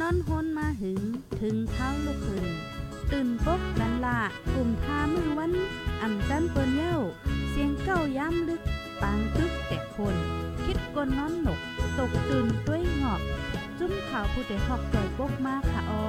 [0.00, 1.00] นอนฮนมาหึง
[1.40, 2.44] ถึงเท้าลูกขึ้น
[3.12, 4.18] ตื่นปกนันละ
[4.54, 5.52] กลุ่มทามือวัน
[6.02, 6.96] อ่ำจันเปิ้นเย้า
[7.50, 8.62] เสียงเก้าย้ำลึก
[9.02, 10.16] ปางตึกแต่คน
[10.64, 11.60] คิดกนนอนหนก
[11.98, 13.20] ตกตื่นด้วยหงอบ
[13.78, 16.04] จุ้มข่าวผู้เดหอกใจปกมากค่ะออ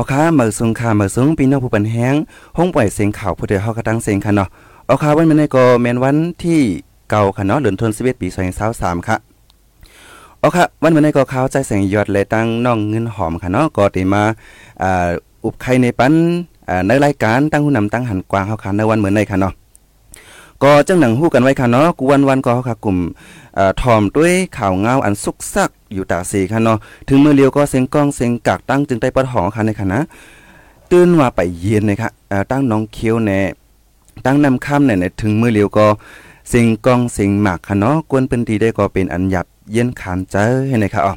[0.00, 2.14] เอาค่ะเมื่อสูงค่ะเมื่อสูงพี่น้องผู้ปันแห้ง
[2.56, 4.48] ห้องปล่อยเสียงข่าวผู้ใดเฮากระตั้งเสียงค่ะเนาะ
[4.86, 6.60] เอาค่ะวันนี้ก็แม่นวันที่
[7.10, 8.28] เก่าค่ะเนาะเดือนธันวาคมปี
[8.68, 9.16] 2023ค่ะ
[10.38, 14.22] เอาค่ะวันนี้ก็ข่าวใจแสงยอดและตั้งน้องเงินหอมค่ะเนาะก็ได้มา
[14.82, 15.08] อ่า
[15.44, 16.14] อุบไข่ในปัน
[16.68, 19.54] อ่าในรายการตั้งผู้นำตั้งหันกวางเฮาค่ะในวันเหมือนในค่ะเนาะ
[20.62, 22.98] ก็จังหนังฮู้กันไว้ค่ะเนาะกูวันวันก็เฮาค่ะกลุ่ม
[23.80, 30.00] ทอมด้วยข่าวเงาอันสุกซักอยู่ตาสีค่ะเนาะถึงมือเลียวก็เสียงกล้องเสียงกากตั้งจึงได้ปะหอค่ะในค่ะนะ
[30.90, 32.10] ตื่นว่าไปเย็นเลยค่ะ
[32.50, 33.40] ตั้งน้องเคี้ยวแน่
[34.24, 35.86] ตั้งนำค่ำเนี่ยถึงมือเลียวก็
[36.48, 41.14] เสียงกล้องเสียงหมากค่ะเนาะกวนเปิ้นดีได้ก็เป็นอันหยับเย็นขานเจอให้ในค่ะอ๋อ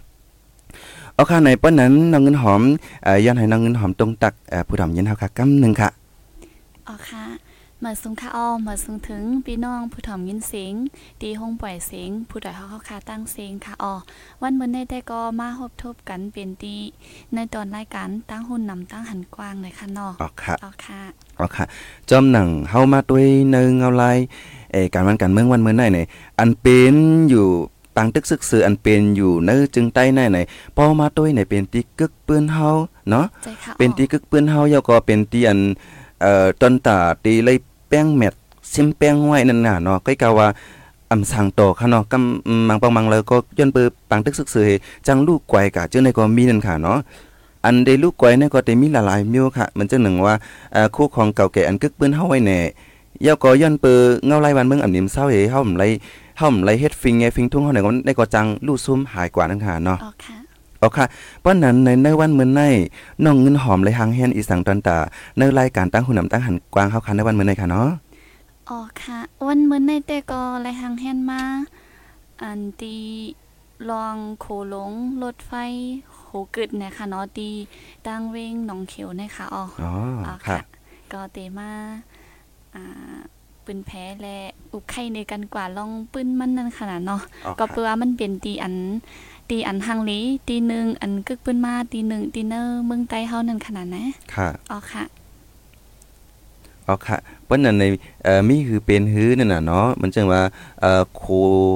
[1.13, 2.61] เอาค่ะในป้อนนั้นน้องเงินหอม
[3.05, 5.89] อ่อย้อนให้น้องเงินหอมตรงตักเอ่อผู้ดำเย็นเฮาค่ะกำหนึงค่ะ
[6.87, 7.23] อ๋อค่ะ
[7.85, 10.73] มาสูงค่ะอ้อมาสูงถึงพี่น้องผู้ถ่อมยินเสียง
[11.21, 13.93] ตีห้องปล่อยเสียงผู้ใดเขาเข้าคาตั้งเสียงค่ะอ้อ
[14.41, 16.75] วันมื้อนี้ได้ก็มาพบทบกันเป็นตี
[17.33, 21.01] ในตอนรายการตั้งหุ่นนำตั้งหันกว้างเลยค่ะเนาะอ๋อค่ะอ๋อค่ะ
[21.39, 21.65] อ๋อค่ะ
[22.09, 24.17] จอมหนังเฮามาด้วยเนึงเอาลาย
[24.71, 26.07] เออการวันการเมืองวันเมืองไหนเนี่ย
[26.39, 26.95] อันเป็น
[27.29, 27.45] อยู่
[27.95, 30.37] ปางตึกซึกซืออันเป็นอยู่เนื้อจึงใต้ไหนไหน
[30.75, 32.67] พอมาด้วยเนี่ยเป็นตีกึกปืนเฮา
[33.09, 35.59] เนาะใจค่ะเป็นตีกึกปืนเฮาแล้วก็เป็นตีอัน
[36.21, 38.33] เอ่อต้นตาตีเลยแป้งเม็ด
[38.73, 40.47] ซิมแป้งไว้นั่นน่ะเนาะก็กะว่า
[41.11, 44.69] อำสังโตค่ะเนาะกำอืมมังปังมังเลยก็ย้อนเปือปังตึกซึกซือ
[45.07, 46.97] จังลูกไกวกะจ้าในก็มีนั่นค่ะเนาะ
[47.65, 50.35] อันเดลูกไกวเนี่ยก็ได้มีหลายๆมิวค่ะ มันจังหนึ่งว่า
[50.73, 52.59] เอ่อคู่ของเก่าแก่อันกึกปืนเฮาไว้แน่
[53.25, 55.87] ยาก็ย้อนเปือเงาไล่วันเมืองอันนิมเศร้าเฮเฮาบ่ไล่
[56.37, 59.97] เฮาบ่ไล่เฮ็ดฟิงไงฟิงทุ่งเฮาเนี่ยก็ได้ก็จังลู่ซุ่มหายกว่านั่นค่ะเนาะ
[60.83, 61.07] เอาค่ะ
[61.41, 62.61] เพราะนั้นในในวันมื้อใน
[63.23, 64.97] น้องเงินหอมเลยหางแฮนอีสังตันตา
[65.37, 67.89] ในรายการตั้งหุ่นนำตั้งหันกวางเฮาคันในวันมื้อในค่ะเนาะ
[68.69, 71.41] อ๋อค่ะ วันมื้อนี้แต่ก็ไล่หางแฮนมา
[72.41, 72.95] อันตี
[73.89, 74.91] ลองโขหลง
[75.23, 75.53] รถไฟ
[76.25, 77.49] โหกึดเนี่ยค่ะเนาะตี
[78.07, 79.91] ตั้งเวงหนองเขียวเนี่ยค่ะอ๋ออ๋อ
[80.27, 80.65] อ๋อค่ะค่ะ
[81.11, 81.69] ก็เตมา
[82.75, 83.15] อ่า
[83.65, 84.37] ปืนแพ้และ
[84.71, 88.73] อุกไข่ในกันกว่าลองปืนมันนั่นขนาดเนาะอ๋อก็ค่ะเปือว่ามันเป็นตีอัน
[89.49, 94.05] ตีอันฮังลีตีหนึ่งอันกึกปืนมาตีหนึ่งตีเนอร์เมืองใต้เฮานั่นขนาดนะ
[94.35, 95.03] ค่ะอ๋อค่ะ
[96.87, 97.83] อ๋อค่ะเพราะนั้นใน
[98.23, 100.41] เอ่อมีคือเป็นฮื้อนั่นน่ะเนาะมันจังว่า
[100.81, 101.23] เอ่อโค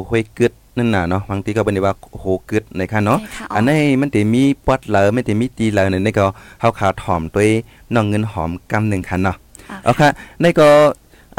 [0.10, 6.26] ห้วยกึดนั่นน่ะเนาะบางทีก็เป็นว่าโหกึดในค่ะเนาะใช่ค่ะอันนี้มันได้มีปอดเหลอไม่ได้มีตีเหลอนั่นนี่ก็
[6.60, 7.50] เฮาขาถอมด้วย
[7.96, 9.38] น้องเงินหอมกำหนึ่งค่ะเนาะ
[9.72, 10.10] อ๋อเอาค่ะ
[10.42, 10.70] ในก็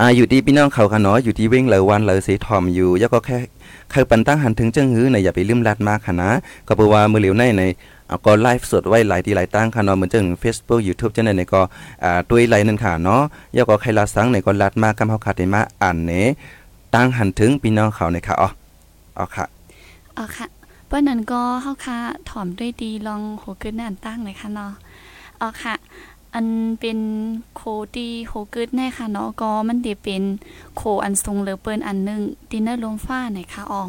[0.01, 3.39] อ่าอยู่ที่พี่น้องเขาค่ะเนาะอยู่ที่เว้งเหลอวันเหลอสีทอมอยู่แล้วก็แค่
[3.91, 6.31] เคยปันตั้งหันถึงจังหื้อในอย่าไปลืมลัดมากค่ะนะ
[6.67, 7.63] ก็เพราะว่ามือเหลียวในใน
[8.09, 11.61] เอาก็ไลฟ์สดไว้หลายที่หลายตั้งค่ะเนาะเหมือนจัง Facebook YouTube จังได๋ในก็
[12.05, 13.23] อ่าด้วยไลน์นั่นค่ะเนาะ
[13.55, 16.13] แล้วก็ใครลาสังในก็ลัดมากกำเฮาคาได้มาอ่านเน
[16.95, 18.49] ตั้งหันถึงพี่น้องเขาในค่ะอ๋อ
[19.19, 19.45] อ๋อค่ะ
[20.17, 20.47] อ๋อค่ะ
[20.87, 21.97] เปิ้นนั้นก็เฮาค่ะ
[22.29, 24.73] ถอมด้วยดีลองโหกึดนั่นตั้งเลยค่ะเนาะ
[25.41, 25.75] อ๋อค่ะ
[26.35, 26.47] อัน
[26.81, 26.99] เป็น
[27.55, 27.63] โค
[27.97, 30.23] ดีโหกึดแน่ค่ะเนาะก็มันจะเป็น
[30.77, 33.83] โคอันทรงเหลือเปิ้นอันหนึงดินเนอร์ลมฟ้าไหนค่ะอ๋อ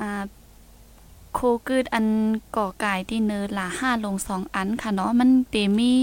[0.00, 0.22] อ่า
[1.34, 2.06] โคกึดอัน
[2.56, 5.94] ก่อกายที่เนอร์ละห้าลงสองอันค่ะเนาะมันเตมี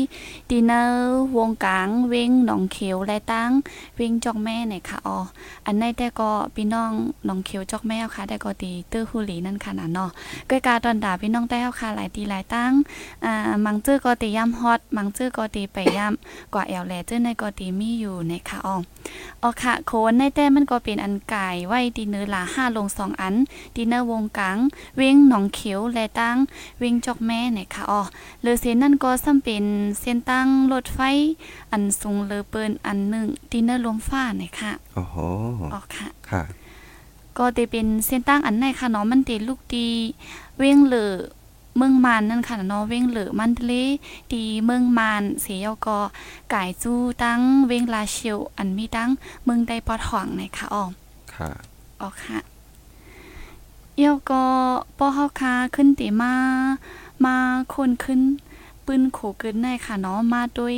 [0.50, 3.52] ดีเนอร์วงกลางเว้งหนองเขียวและตั้ง
[3.96, 5.20] เว้งจอกแม่เนี่ยค่ะอ๋อ
[5.66, 6.92] อันในแต่ก็พี่น้อง
[7.26, 10.10] หนองเขียวจอกแม่ค่ะแต่ก็ตีเตอร์ฮูหลีนั่นค่ะนะเนาะ
[10.50, 12.72] ก็กาตอนด่าพี่น้องได้เอาค่ะหลายตีหลายตั้ง
[13.26, 13.34] อ่า
[13.66, 18.76] มังจื้อก็ตีย่ำฮอตมังจื้อก็ตีไปย่ำกว่าแอวแหลจื้อในก็ตีมีอยู่ในค่ะอ๋อ
[19.42, 23.36] อ๋อค่ะโคนในแต่มันก็เป็นอันกายไว้ดีเนอร์ละห้าลงสองอัน
[23.76, 24.58] ดีเนอร์วงกลาง
[24.98, 26.38] เว้งหนองเขียวและตั้ง
[26.80, 28.02] เว้งจอกแม่เนี่ยค่ะอ๋อ
[28.42, 29.66] เลอเส้นนั่นก็ซ้ำเป็น
[30.00, 31.00] เส้นตั้งรถไฟ
[31.72, 35.16] อันสูงเลอเปิ้นอันหนึ่งดินเนอร์ลมฟ้าเนี่ยค่ะโอ้โห
[35.74, 36.44] อ๋อค่ะค่ะ
[37.38, 39.88] ก็จะเป็นเส้นตั้งอันไหนค่ะเนาะมันติลูกดี
[40.58, 41.14] เว้งเหลือ
[41.78, 43.74] เมืองมานนั่นค่ะเนาะเว้งเหลือมันทะเล
[44.34, 46.00] ดีเมืองมานเสียก็
[46.54, 49.10] กายจู้ตั้งเว้งลาเชียวอันมีตั้ง
[49.44, 50.84] เมืองใดปอถ่วงเนี่ยค่ะอ๋อ
[51.36, 51.50] ค่ะ
[52.02, 52.40] อ๋อค่ะ
[54.00, 54.44] เอียวก็
[54.98, 56.34] ป้อเฮาคาขึ้นติมา
[57.26, 57.36] มา
[57.74, 58.22] คนขึ้น
[58.86, 60.76] ปืนโขกิดในค่ะเนาะมาด้วย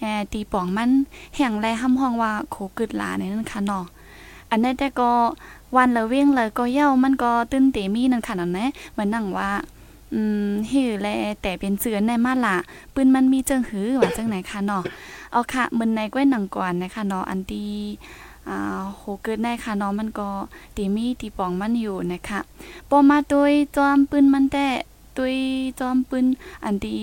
[0.00, 0.90] แอตีป่องมัน
[1.36, 3.84] แห่งไรห้ำห้องว่าโขกิดหลาในนั้นค่ะเนาะ
[4.50, 5.12] อันนี้แต่ก็
[5.76, 9.50] วันละเว้งเลยก็เย้ามันก็ตื้นเตมีนั่นค่ะนั่นแหละเหมือนนั่งว่า
[10.14, 11.08] อืมฮือแล
[11.42, 12.56] แต่เป็นเสือในมาละ
[12.94, 14.82] ปืนมันมีจังหือว่าจังไหนค่ะเนาะ
[15.32, 17.70] เอาค่ะมึนในก้วยหนังก่อนนะคะเนาะอันที่
[18.48, 18.58] อ่า
[18.96, 20.28] โหเกิดได้ค่ะเนาะมันก็
[20.76, 22.40] ตีมีตีปองมันอยู่นะคะ
[22.88, 24.66] ปอมาโดยจอมปืนมันแต่
[25.16, 25.36] ตัวย
[25.80, 26.26] จอมปืน
[26.64, 27.00] อันที่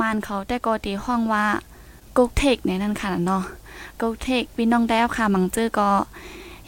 [0.00, 1.44] มานเขาแต่ก็ตีห้องว่า
[2.16, 3.42] กกเทกในนั้นค่ะเนาะ
[4.00, 5.88] กกเทกพี่น้องแด้วค่ะมังเจอก็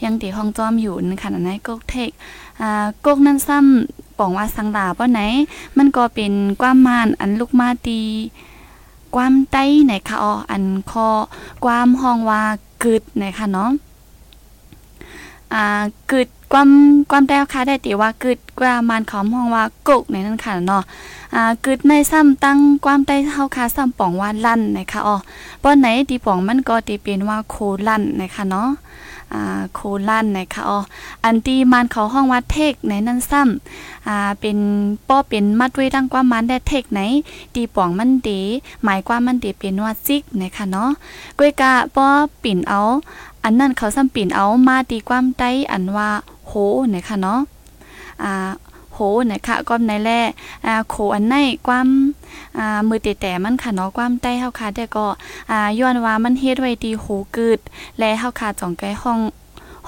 [0.03, 2.09] ยังตีห้องจอมอยู่นั่นค่ะนั่นกกเทก
[2.61, 5.21] อ่ากกนั้นซ้ำปองว่าสังดาป้อไหน
[5.77, 7.99] มันก็เป็นความมานอันลูกมาตี
[9.15, 11.07] ความใต้ไหนคะอ๋ออันคอ
[11.65, 12.43] ความห้องว่า
[12.83, 13.69] กึดไหนคะเนาะ
[15.53, 15.81] อ่า
[16.11, 16.69] กึดความ
[17.11, 20.83] ความแต้วค่ะได้ติว่ากึดกว่ามันขอมห้องว่ากุกในนั้นค่ะเนาะ
[21.35, 25.15] อ่ากึดในซ้ำตั้งความใต้เฮาค่ะซ้ำป่องว่าลั่นนะคะอ๋อ
[25.63, 27.55] ป้อนไหนตีป่องมันก็ตีเป็นว่าโค
[27.87, 28.69] ลั่นนะคะเนาะ
[29.33, 30.79] อ่าโคลันนะคะอ๋อ
[31.23, 34.57] อันตีมันเขาห้องวัดเทกในนั่นซ้ำอ่าเป็น
[35.07, 37.01] ป้อเป็นมัดไว้ดังความมันได้เทกไหน
[37.55, 38.29] ตีป่องมันเด
[38.83, 40.89] หมายความมันเดเป็นว่าซิกนะคะเนาะ
[41.37, 42.07] กวยกะป้อ
[42.43, 42.81] ปิ่นเอา
[43.43, 46.09] อันนั้นเขาซ้ำปิ่นเอามาตีความใต้อันว่า
[46.47, 46.51] โห
[46.93, 47.39] นะคะเนาะ
[48.23, 48.49] อ่า
[48.97, 50.21] โหนะคะก็ในแร่
[50.65, 51.35] อ่าโคอันใน
[51.67, 51.87] ความ
[52.57, 55.05] อ่ามือแต่แต่มันค่ะเนาะความใต้เฮาค่ะแต่ก็
[55.51, 57.05] อ่าย้อนว่ามันเฮ็ดไว้ดีโห
[57.35, 57.59] กึด
[57.99, 59.19] และเฮาค่ะจ่องใกล้ห้อง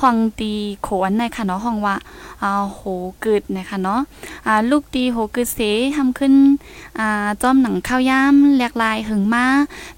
[0.02, 1.96] ห้องตีโขอันในค่ะเนาะห้องว่า
[2.44, 2.82] อ่าโห
[3.26, 4.02] กึดนะคะเนาะ
[4.48, 5.60] อ่าลูกตีโหกึดเส
[5.98, 6.34] ทำขึ้น
[7.00, 9.46] อ่าจอมหนังข้าวยามหลกลายหึงมา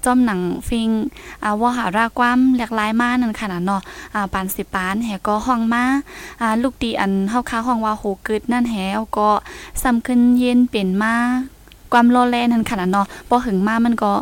[0.04, 0.90] จอมหนังฟิง
[1.42, 3.82] อ่าวหารากความหลกลายมานั่นค่ะเนาะ
[4.14, 5.84] อ่าปานสิปานแหก็ห้องมา
[6.40, 9.30] อ่าลูกตีอันเฮาค้าห้องว่าโหกึดนั่นแหเอาก็
[9.82, 11.14] ซ้ำขึ้นเย็นเป็นมา
[11.92, 14.12] ความโลแลนั่นค่ะเนาะบ่หึงมามันก็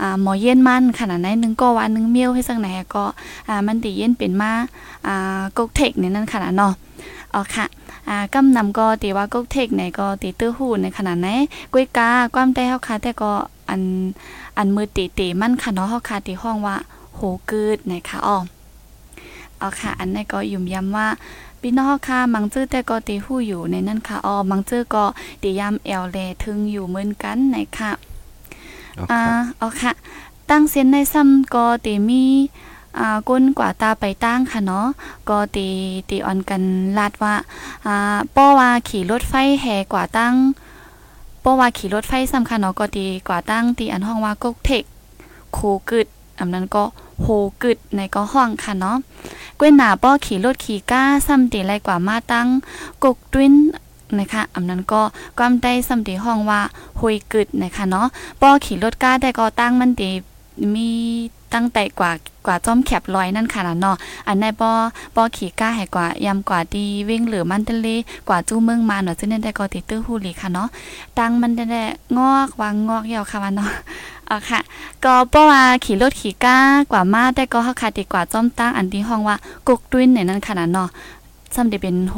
[0.00, 3.04] อ่าหมอเย็นมันขนาดไหนนึงก็วันนึงเมียวให้สักไหนก็
[3.48, 4.52] อ่ามันตีเย็นเป็นมา
[5.06, 6.72] อ่ากกเทกเนี่ยนั่นขนาดเนาะ
[7.34, 7.66] อ๋อค่ะ
[8.08, 11.28] อ่ากำนำก็ตีว่ากกเทกไหนก็ตีตื้อหูในขนาดไหน
[11.72, 13.32] กุ้ยกาความได้เฮาค่ะแต่ก็
[13.70, 13.82] อัน
[14.56, 16.76] อันมือตีตีมันค่ะเนาะเฮาค่ะตีห้องว่า
[17.16, 17.20] โห
[17.50, 18.38] กึดนะคะอ๋อ
[19.60, 21.08] อ๋อค่ะ อันนี้ก็ยุ่มย้ำว่า
[21.60, 25.04] พี่น้องค่ะมังจื้อแต่ก็ตีหู้อยู่ในนั้นค่ะอ๋อมังจื้อก็
[25.42, 27.90] ตียำแอลแลถึงอยู่เหมือนกันนะคะ
[29.12, 29.92] อ่าค่ะอ๋อค่ะ
[30.50, 32.24] ตั้งเส้นในซ้ำก็ตีมี
[32.98, 34.86] อ่าก้นกว่าตาไปตั้งค่ะเนาะ
[35.28, 35.68] ก็ตี
[36.08, 36.62] ตีออนกัน
[36.98, 37.34] ลาดว่า
[37.86, 40.34] อ่าป้อว่าขี่รถไฟแห่กว่าตั้ง
[41.44, 44.84] ป้อว่าขี่รถไฟสำคัญเนาะก็ตีกว่าตั้งตีอันห้องว่ากกเทก
[45.52, 45.58] โค
[45.90, 46.06] กึด
[46.38, 46.84] อันนั้นก็
[47.22, 47.26] โห
[47.62, 48.96] กึดในก็ห้องค่ะเนาะ
[49.58, 52.46] กวยหนาป้อขี่รถขี่ก้าซ้ำตีไรกว่ามาตั้ง
[53.04, 53.52] กกตุ้น
[54.18, 55.02] นะคะอันนั้นก็
[55.38, 56.60] ความได้ซ้ำตีห้องว่า
[57.00, 58.06] หุยกึดนะคะเนาะ
[58.40, 60.10] ป้อขี่รถก้าแต่ก็ตั้งมันดี
[60.74, 60.90] มี
[61.54, 62.12] ตั้งแต่กว่า
[62.46, 63.96] กว่าจอมแคบลอยนั่นค่ะล่ะเนาะ
[64.26, 64.72] อันในป้อ
[65.16, 67.88] ป้อขี่ก้าให้กว่ายำกว่าดีวิ่งหรือมันทะเล
[68.28, 70.68] กว่าจู้เมืองมาเนาะซึ่งนั่นได้ก็ติดตื้อฮูลีค่ะเนาะ
[71.18, 71.82] ตั้งมันได้
[72.18, 73.70] งอกวางงอกยาวค่ะว่าเนาะ
[74.30, 74.60] อ๋อค่ะ
[75.04, 76.58] ก็ป้อว่าขี่รถขี่ก้า
[76.92, 79.36] กว่ามาแต่ก็เฮาค่ะดีกว่าจอมตั้งอันที่ห้องว่า
[79.68, 80.88] กกตุ้นเนี่ยนั่นค่ะนะเนาะ
[81.54, 82.16] ซ้ำได้เป็นโฮ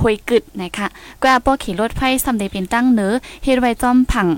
[0.00, 0.86] หวยกึดนะคะ
[1.22, 3.12] ก็ป้อขี่รถไฟซ้ำได้เป็นตั้งเนือ
[3.44, 4.28] เฮ็ดไว้จอมผัง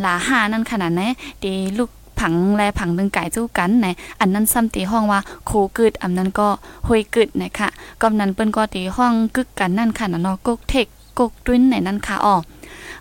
[0.00, 1.02] หลาหานั่นขนาดไหน
[1.42, 3.86] ตีลูกผังแลผังหนึ่งไก่จู้กันไหน
[4.20, 6.48] อันนั้นซ้ำตีห้องว่าโคกึดอันนั้นก็
[6.86, 7.68] หวยกึดนะคะ
[8.02, 10.86] กำนั้นเปิ้นก็ตีห้องกึกกันนั่นค่ะนะเนาะกกเทก
[11.18, 12.36] กกตุ้นไหนนั่นค่ะอ๋อ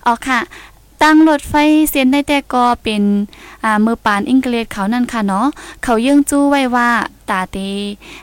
[0.06, 0.40] อ๋อค่ะ
[1.04, 1.54] ตั้งรถไฟ
[1.90, 3.04] เส้นได้แต่ก็เป็น
[3.64, 5.48] อ่ามือปานอังกฤษเขานั่นค่ะเนาะ
[5.84, 6.90] เขายื่งจู้ไว้ว่า
[7.30, 7.58] ตาเต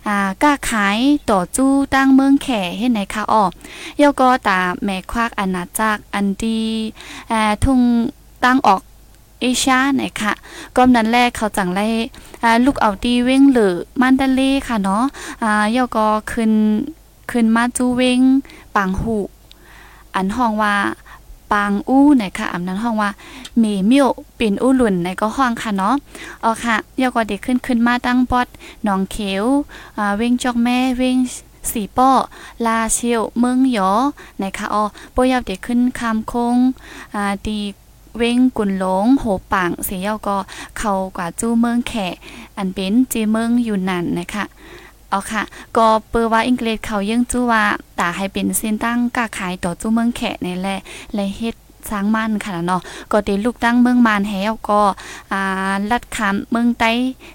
[0.06, 0.98] อ่ากล้าขาย
[1.30, 3.44] ต่อจู้ตั้งเมืองแข่เฮ็ดไหนค่ะอ๋อ
[4.00, 6.60] ยอก็ตาแม่ควักอาณาจักรอันดี
[7.30, 7.80] อ่าทุ่ง
[8.44, 8.80] ตั้งออก
[9.40, 10.32] เอเชียไหนค่ะ
[10.76, 11.86] ก็นั้นแรกเขาจังไล่
[12.64, 15.04] ลูกเอาดีเว้งหรือมันดาเล่ค่ะเนาะ
[15.42, 16.52] อ่ายอก็ขึ้น
[17.30, 18.20] ขึ้นมาจู้เว้ง
[18.74, 19.16] ปังหู
[20.14, 20.74] อันห้องว่า
[21.52, 23.10] ปางอู้ไหนค่ะอันนั้นห้องว่า
[23.58, 25.94] เมเมียวป็นอู้หลุ่นในก็ห้องค่ะเนาะ
[26.44, 28.46] อ๋อค่ะยอก็เด็กขึ้นขึ้นมาตั้งปอด
[28.84, 29.44] หนองเขียว
[29.96, 31.16] อ่าเว้งจอกแม่เว้ง
[31.72, 32.10] สีป้อ
[32.66, 33.90] ลาเชียวเมืองหยอ
[34.36, 34.82] ไหนค่ะอ๋อ
[35.14, 36.56] ปยาวเด็กขึ้นคำคง
[37.14, 37.58] อ่าตี
[38.18, 40.36] เว้งกุนหลงโหปังเสียยอก็
[40.78, 41.92] เข้ากว่าจู้เมืองแข
[42.56, 44.44] อันเป็นจีเมืองอยู่นั่นนะคะ
[45.10, 45.42] เอาค่ะ
[45.76, 47.64] ก็เปิดว่าอังกฤษเขายังจู้ว่า
[47.98, 50.80] ตาให้เป็นเส้นตั้งกาขายต่อจู้เมืองแขกในแหละ
[51.14, 51.54] และเฮ็ด
[51.90, 52.82] สร้างมั่นค่ะเนาะ
[53.12, 54.80] ก็เดลูกตั้งเมืองมานแฮวก็
[55.32, 56.90] อ่าลัดคามเมืองใต้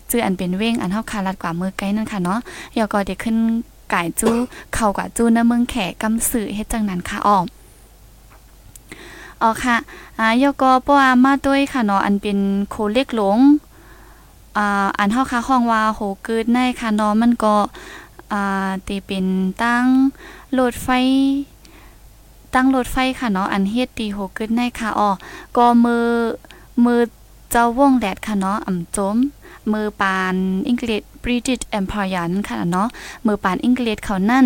[0.10, 2.40] จื้ออันเป็นเว้งอันเฮาคาลัดกว่าเมืองไกลนั่นค่ะเนาะ
[2.78, 3.38] ยอก็ได้ขึ้น
[3.94, 4.36] ก่ายจู้
[4.74, 7.46] เข้ากว่าจู้ในเมืองแขกกำสื่อเฮ็ดจังนั้นค่ะอ้อม
[9.42, 9.78] อ๋อค่ะ
[10.20, 12.38] อ่ายกก็ป้ามาด้วยค่ะเนาะอันเป็น
[12.70, 13.40] โคเล็กหลง
[14.58, 17.56] อ่าอันเฮาค่ะห้องว่าโหเกิดในค่ะเนาะมันก็
[18.32, 19.28] อ่าตีเป็น
[19.64, 19.86] ตั้ง
[20.60, 20.88] รถไฟ
[22.54, 25.10] ตั้งรถไฟค่ะเนาะอันเฮ็ดตีโหเกิดในค่ะอ๋อ
[25.58, 26.08] ก็มือ
[26.86, 27.02] มือ
[27.52, 29.18] เจ้าวงแดดค่ะเนาะอ่ำจม
[29.72, 30.36] มือปาน
[30.68, 32.88] อังกฤษ British Empire นั่นค่ะเนาะ
[33.26, 34.46] มือปานอังกฤษเขานั่น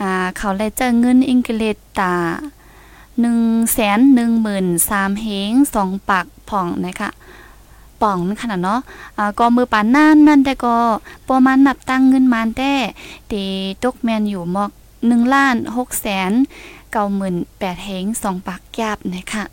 [0.00, 2.14] อ่าเขาเลยเจอเงินอังกฤษตา
[3.20, 3.40] หนึ่ง
[3.72, 7.10] แสนหนึ่งหมื่นสามเฮงสองปากผ่องนะคะ
[8.04, 8.80] ป่องนั่นค่ะเนาะ
[9.18, 10.76] อ่าก็มือปานนั่นนั่นแต่ก็
[11.28, 12.72] ประมาณนับตั้งเงินมานแต่
[13.30, 13.44] ตี
[13.84, 14.70] ตกแมนอยู่มอก
[15.06, 16.32] หนึ่งล้านหกแสน
[16.92, 19.44] เก้าหมื่นแปดเฮงสองปากแกบนะคะ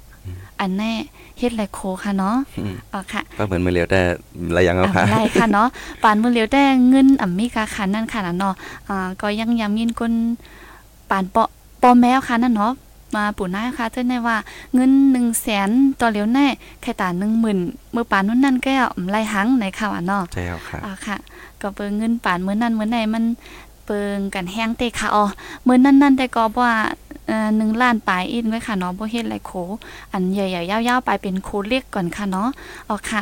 [0.59, 0.93] อันแน่
[1.37, 4.01] เฮ็ดไรโคค่ะเนาะอืมอ๋อค่ะก็เหมือนมือเหลียวแต่
[4.47, 5.67] อะไรอย่างเอาค่ะอะไรค่ะเนาะ
[6.03, 8.55] ปานมือเหลียวแต่เงินอ่ำมีกาคันนั่นค่ะนะเนาะ
[8.89, 10.13] อ่าก็ยังย้ำยินก้น
[11.09, 11.49] ปานเปาะ
[11.81, 12.73] ปอแมวค่ะนั่นเนาะ
[13.15, 14.37] มาปู่น้าค่ะเจ้าในว่า
[14.73, 16.47] เงิน1 0 0 0 0แสนต่อเหลียวแน่
[16.81, 17.43] ไข่ตา10,000
[17.95, 21.17] มือปานนู้นนั่นก็อ่ำไรหังในค่ะว่าเนาะใช่เอาค่ะอ่าค่ะ
[21.61, 23.23] ก็เปิงเงินปานมื้อนั้นมื้อไหนมัน
[23.85, 25.25] เปิงกันแห้งเตะค่ะอ๋อ
[25.67, 26.73] มื้อนั้นนั่นแต่ก็บ่ว่า
[27.27, 29.51] เอ่อ1ล้านปลายอินไว้ค่ะเนาะบ่เฮ็ดไรโค
[30.11, 32.49] อันใหญ่ๆยาวๆไปเป็นโคเล็กก่อนค่ะเนาะ
[32.89, 33.21] อ๋อค่ะ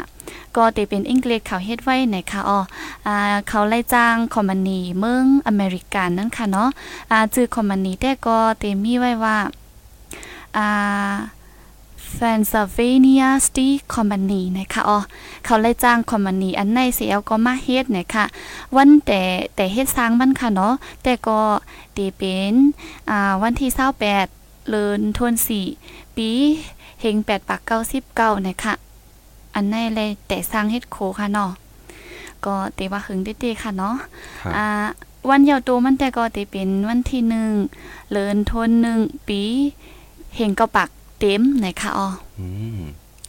[0.56, 2.60] ก็เตเป็นอังกฤษเขาเฮ็ดไว้ไหนค่ะอ๋อ
[3.08, 3.16] อ่า
[3.48, 6.70] เขาไล่จ้างคอมมานีเมืองอเมริกันนั่นค่ะเนาะ
[7.12, 9.38] อ่าชื่อคอมมานีแต่ก็เตมีไว้ว่า
[10.58, 11.16] อ่า
[12.20, 15.00] Pennsylvania Steel Company นะคะอ๋อ
[15.46, 18.26] เขาไล่จ้างคอมมานีอันในเสียก็มาเฮ็ดนะคะ
[18.76, 19.22] วันแต่
[19.56, 21.40] แต่เฮ็ดสร้างมันค่ะเนาะแต่ก็
[21.94, 22.54] เตเป็น
[23.10, 25.68] อ่าวันที่28เดือนธันวาคม
[26.16, 26.30] ปี
[27.02, 27.62] เฮง8ปัก
[28.06, 28.74] 99นะคะ
[29.56, 31.52] อันในเลยแต่สร้างเฮ็ดโคค่ะเนาะ
[32.46, 33.96] ก็เตว่าหึงเด็ดๆค่ะเนาะ
[34.42, 34.66] ครับอ่า
[35.30, 37.52] วันยาวโตมันแต่ก็เตเป็นวันที่หนึ่ง
[38.12, 39.42] เลินทนหนึ่งปี
[40.36, 42.08] เฮงก็ปักเต็มไหนค่ะอ๋อ
[42.40, 42.48] อื
[42.80, 42.82] ม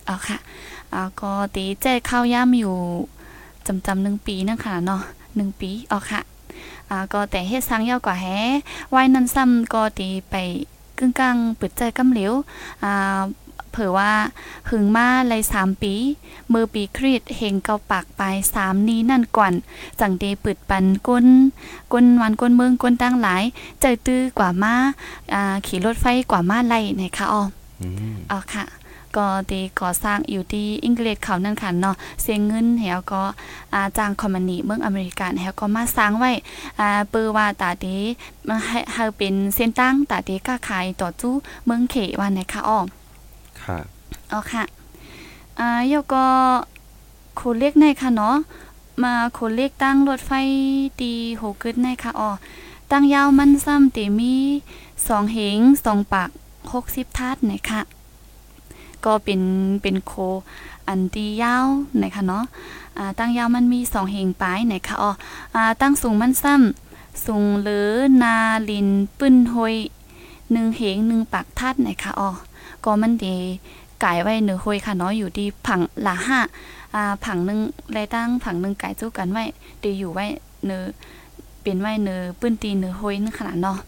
[0.07, 0.37] เอาค่ะ
[0.92, 2.76] อ่าก็ตีแจ้ข้าวย่ำอยู่
[3.66, 5.00] จำจำหนึ่งปีนั่นค่ะเนาะ
[5.37, 6.21] หนึ่งปีเอาค่ะ
[6.90, 8.26] อ่าก็แต่เฮ็ดสร้างยาวกว่าแฮ
[8.90, 10.35] ไว้นั้นซ้ำก็ตีไป
[10.99, 12.33] กึ่งกลางเปิดใจกำเหลว
[12.83, 13.21] อ่า
[13.72, 14.12] เผื่อว่า
[14.68, 15.94] หึงมาเลยสามปี
[16.52, 18.22] มือปีครีดเฮงเกาปากไป
[18.54, 19.52] สามนี้นั่นก่อน
[20.00, 21.26] จังเดปืดปันก้น
[21.92, 23.42] ก้นวันก้นเมืองก้นตั้งหลาย
[23.80, 24.74] ใจตื้อกว่ามา
[25.34, 27.42] อ่าขี่รถไฟกว่ามาไล่ไหนคะอ๋อ
[27.80, 28.64] อืมอ๋อค่ะ
[29.18, 33.22] ก็ตีก่อสร้างอยู่ที่อังกฤษเขานั่นค่ะเนาะเสียเงินแหวก็
[33.74, 36.32] อาจ้างคอมมานีเมืองอเมริกันแหวก็มาสร้างไว้
[36.80, 37.96] อ่าเปือว่าตาดี
[38.48, 41.34] มาให้ให้เป็นเส้นตั้งตาดีก้าขายต่อจู้
[41.64, 42.78] เมืองเขวันไหนคะอ๋อ
[43.62, 43.78] ค่ะ
[44.33, 44.64] อ๋อค่ะ
[45.59, 46.25] อ่าแล้วก็
[47.35, 48.37] โคเล็กในค่ะเนาะ
[49.02, 50.33] มาโคเล็กตั้งรถไฟ
[51.00, 52.30] ตีโหกึดในค่ะอ๋อ
[52.90, 54.35] ตั้งยาวมันซ้ำตีมี
[55.07, 56.30] สองเหงสองปาก
[56.73, 57.80] หกสิบทัดนะคะ
[59.04, 59.40] ก็เป็น
[59.83, 60.12] เป็นโค
[60.88, 61.66] อันตียาว
[62.02, 62.45] นะคะเนาะ
[62.99, 65.11] อ่าตั้งยาวมันมีสองเหงปลายนะคะอ๋อ
[65.54, 67.90] อ่าตั้งสูงมันซ้ำสูงหลือ
[68.23, 68.37] นา
[68.71, 68.88] ลิน
[69.19, 69.75] ปื้นหอย
[70.52, 72.30] หนึ่งเหงหนึ่งปากทัดนะคะอ๋อ
[72.84, 73.26] ก็มันด
[74.00, 76.40] ไก่ไว้เนื้อหอยค่ะเนาะอยู่ที่ผังละห้า
[76.94, 77.58] อ่าผังหนึ่ง
[77.92, 79.44] ไรตั้งผังหนึ่งไก่จู้กันไว้
[79.82, 80.26] ดีอยู่ไว้
[80.66, 80.84] เนื้อ
[81.62, 83.78] เป็นไว้เนื้อปื้นตีเนื้อหอยนั่ขนาดเนาะ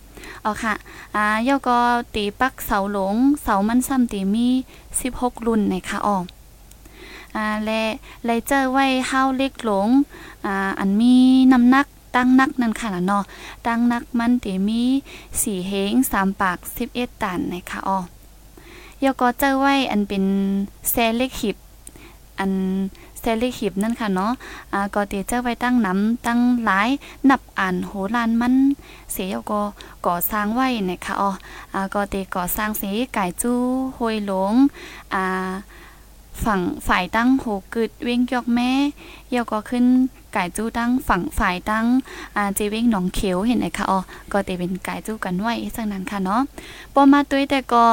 [0.43, 0.75] เอาค่ะ
[1.15, 1.79] อ่าย่อก็
[2.15, 4.49] ตีปักเสาหลงเสามันซ้ำตีมี
[4.97, 6.25] 16 รุ่นในค่ะออม
[7.37, 7.83] อ่าและ
[8.25, 9.89] ไลเจอร์ไว้ห้าเล็กหลง
[10.45, 11.15] อ่าอันมี
[11.53, 13.25] น้ำหนักตั้งนักนั่นค่ะเนาะ
[13.67, 14.83] ตั้งนักมันตีมี
[15.41, 16.59] สี่เฮงสามปาก
[16.91, 17.99] 11 ตันในค่ะออ
[19.07, 20.25] ยก็เจอไว้อันเป็น
[20.91, 21.57] แซเล็กหิบ
[22.39, 22.53] อัน
[23.21, 24.33] แซเล็กหิบนั่นค่ะเนาะ
[24.73, 26.89] อ่าก็เตเจอไว้ตั้งน้ำตั้งหลาย
[27.29, 28.55] นับอ่านโหลานมัน
[29.13, 29.61] เสียก็
[30.07, 31.31] ก่อสร้างไว้นะคะอ๋อ
[31.75, 33.57] อ่าก็เตก่อสร้างเสียไก่จู้
[33.97, 34.55] หวยหลง
[35.15, 35.25] อ่า
[36.45, 37.45] ฝั่งฝ่ายตั้งโห
[37.75, 38.71] กึดเว้งยอกแม่
[39.35, 39.85] ยก็ขึ้น
[40.33, 41.87] ไก่จู้ตั้งฝั่งฝ่ายตั้ง
[42.37, 43.99] อ่าเจเว้งหนองเขียวเห็นไหมคะอ๋อ
[44.33, 46.41] ก็เตเป็นไก่จู้กันไว้จังนั้นค่ะเนาะ
[46.95, 47.85] ปอมาตุ้ยแต่ก็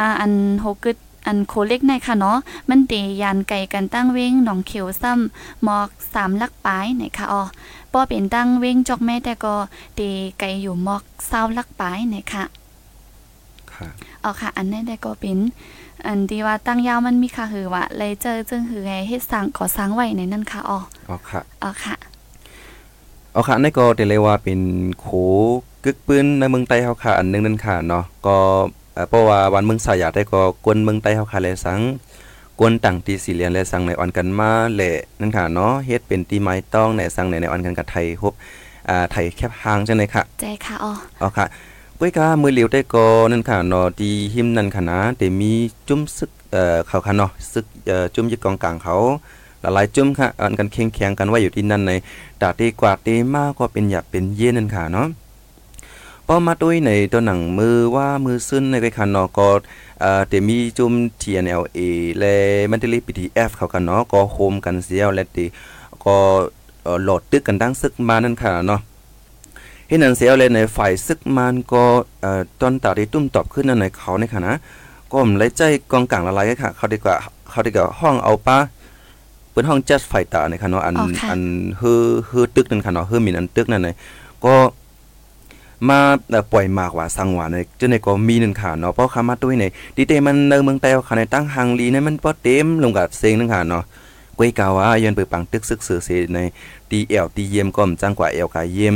[0.00, 2.38] อ่าอันโหกึดอันโคเล็กในค่ะเนาะ
[2.68, 2.92] มันเต
[3.22, 7.42] ยานไก่กันตั้งเว้งหนองเขียวซ้ำหมอกสามลักปลายไหนค่ะอ๋อ
[7.92, 9.54] ป้อเป็นตั้งเว้งจอกแม่แต่ก็
[9.96, 10.00] เต
[10.38, 12.44] ไก่อยู่หมอกเศร้าลักปลายไหนค่ะ
[13.72, 13.88] ค่ะ
[14.20, 15.38] เอาค่ะ อันนั้นได้ก็เป็น
[16.06, 20.78] อันที่ว่าตั้งยาวมันมีค่ะคือว่าเลยเจอจึงคือไงเฮ็ดสร้างก่อสร้างไว้ในนั้นค่ะอ๋อ
[21.08, 21.94] อ๋อค่ะเอาค่ะ
[23.32, 24.60] เอาค่ะนี่ก็เดี๋ยวเลยว่าเป็น
[25.00, 25.06] โข
[25.84, 28.36] กึกปืนในเมืองใต้เฮาค่ะอันหนึงนั่นค่ะเนาะก็
[28.94, 31.80] เอ่อเพราะว่าวันเมืองสายาได้ก็กวนเมืองใต้เฮาค่ะเลยสัง
[32.58, 38.34] กวนต่างตีสีเหลียนและสังในอ่อนกันมาแหละนั่นค่ะเนาะเฮ็ดเป็นตีไม้ต้องในสังในในอ่อนกันกับไทยฮบ
[38.88, 40.92] อ่าไทยแคบหางจังได๋ค่ะใจค่ะอ๋อ
[41.22, 41.46] อ๋อค่ะ
[42.02, 45.52] ก้อยกามือเหลียวได้ก็นั่นค่ะเนาะดีหิมนั่นค่ะนะแต่มี
[45.88, 48.96] จุ้มซึกเอ่อเขาค่ะเนาะซึกเอ่อจุ้มยึดกองกลางเขา
[49.60, 51.92] หลายๆจุ้มค่ะอันกันเคียงแข่งกันไว้อยู่ที่นั่นใน
[52.40, 55.06] ตาตีกวาดตีมากก็เป็นอยากเป็นเย็นนั่นค่ะเนาะ
[56.26, 59.48] พอมาด้วยในตัวหนังมือว่ามือซึ้นในก้อยค่ะเนาะก็
[60.00, 61.80] เอ่อแต่มีจุ้ม TNLA
[62.18, 62.34] และ
[62.70, 65.44] มันติลี PTF เขากันเนาะก็โฮมกันเสียวและตี
[66.04, 66.16] ก็
[66.84, 68.80] เอ่อดตึกกันดังซึกมานั่นค่ะเนาะ
[69.90, 71.84] เห็นนันเสียเลยในฝ่ายซึกมันก็
[72.20, 74.54] เอ่อตอนตาที่ตุ้มตอบขึ้นนั่นในเขาในค่ะนะ
[75.12, 77.16] ก็มไล่ใจกองกลางละลายค่ะ เขาดีกว่า
[77.50, 78.56] เขาดีกว่าห้องเอาป้า
[79.50, 80.94] เปิ้นห้องจัดไฟตาในค่ะเนาะอัน
[81.30, 81.40] อัน
[81.80, 83.88] ฮือฮือตึกนั่นค่ะเนาะฮือมีอันตึกนั่นใน
[84.44, 84.54] ก็
[85.88, 85.98] มา
[86.52, 89.64] ปล่อยมากว่าสังวาในจนในก็มีนั่นค่ะเนาะเพราะคามาด้วยใน
[89.96, 93.82] ดีเตมันในเมืองแต้วค่ะในตั้งฮังลีในมันบ่เต็มลงกับเซงนั่นค่ะเนาะ
[94.38, 96.38] ก้อยกาว่ายันเปิดปังตึกซึกสือเสใน
[96.90, 98.94] ดีเอลตีเยี่ยมก็มจังกว่าเอลกาเยี่ยม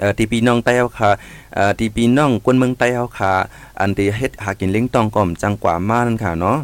[0.00, 1.10] เอ่อที่พี่น้องใต้เฮาค่ะ
[1.54, 3.32] เอ่อที่พี่น้องคนเมืองใต้เฮาค่ะ
[3.80, 6.58] อันที่เฮ็ดหากินเลี้ยงต้องก่อมจังกว่ามานั่นค่ะเนาะ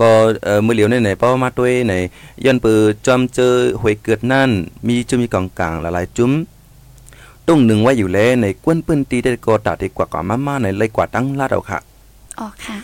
[0.00, 0.10] ก็
[0.44, 1.94] เอ่อมื้อเหลียวในไหนเป้ามาด้วยใน
[2.44, 4.50] ย้อนปือจอมเจอหวยเกิดนั่น
[4.88, 6.32] มีจุมีกองกลางหลายๆจุ้ม
[7.46, 11.78] ตุ้งหนึ่งไว้อยู่แล้วในกวนปืนตีได้ก็ตัดดีกว่ากว่ามาๆในเลยกว่าตั้งลาดเอาค่ะ
[12.38, 12.76] อ๋อค่ะ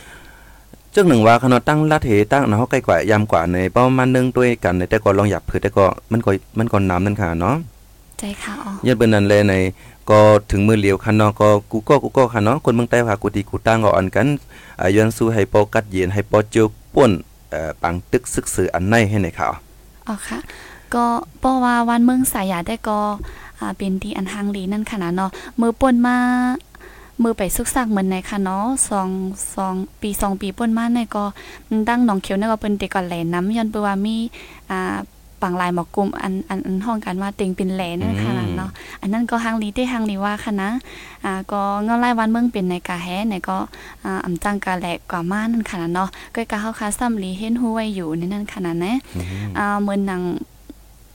[0.94, 7.56] จึงหนึ่งว่าขนาดตั้งลาดเหตั้งเนาะใกล้กว่ายามกว่าในเป้ามานึงด้วยกันในแต่ก็ลองหยับผือแต่ก็มันก็มันก็น้ำนั่นค่ะเนาะ
[8.18, 9.54] ใจค่ะอ๋อยันเปิ้นนั้นเลยใน
[10.10, 14.26] ก็ถึงมือเหลียวคันเนาะก็กูก็กูก็คันเนาะคนเมืองใต้พากูตีกูตั้งก็อ่อนกัน
[14.80, 17.12] อ่าย้อนสู้ให้ปอกัดเย็นให้ปอเจียวป่น
[17.50, 19.52] เอ่อปังตึกซึกสืออันในให้ในข่าว
[20.08, 20.38] อ๋อค่ะ
[20.94, 21.04] ก็
[21.40, 22.98] เพราะว่าวันเมืองสายยาได้ก็
[23.60, 25.30] อ่าเป็นที่อันทางลีนั่นค่ะนะเนาะ
[25.60, 26.16] มือป่นมา
[27.22, 29.08] มือไปซึกซักเหมือนในค่ะเนาะสอง
[29.56, 31.24] สองปีสองปีป่นมาในก็
[31.88, 34.16] ตั้งหนองเขียวในก็เป็นเด็กก่อนแหลน้ำย้อนเปว่ามี
[34.70, 34.96] อ่า
[35.42, 40.70] ปังลายหมอกกลุ่มอันอันอันห้องกันว่าเต็งเป็นแหลนั่นค่ะนะเนาะอันนั้นก็ทางลีได้ทางลีว่าค่ะนะ
[41.24, 43.58] อ่าก็เงาไล่วันเมืองเป็นในกาแฮในก็
[44.04, 48.92] อ่าอำจังกาแหลกกว่ามานั่นค่ะนะเนาะก็กะเฮาคาซ้ำลีเห็นฮู้ไว้อยู่ในนั้นค่ะนะนะ
[49.58, 50.22] อ่าเหมือนหนัง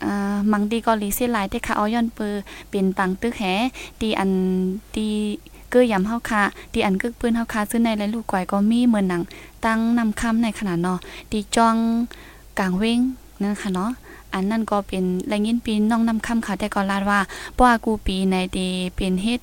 [0.06, 2.34] อ่ามังดีก็ลีเสียหลายแต่ค่ะเอาย้อนเปอ
[2.70, 3.44] เป็นปังตึกแห
[4.02, 4.32] ตีอัน
[4.96, 5.08] ตี
[5.70, 6.44] เกื้อยำเฮาค่ะ
[6.74, 9.22] ตีอันกึกปืนเฮาค่ะซึ่งในและลูกก้อยก็มีเหมือนหนัง
[9.66, 11.00] ตั้งนำคำในขนาดเนาะ
[11.32, 11.76] ตีจ้อง
[12.60, 13.00] กลางเว้ง
[13.42, 13.92] นั่นค่ะเนาะ
[14.34, 17.20] อันนั้นก็เป็นแรงยินปีน้องนำคำค่ะแต่ก็ลาดว่า
[17.58, 19.42] ป้ากูปีในตีเป็นเฮ็ด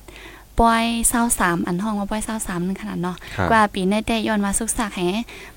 [0.59, 0.85] ปอย
[1.25, 5.01] 23อันห้องว่าปอย23นั่นขนาดเนาะครับกว่าปีในแต่ย้อนมาสุกสักแห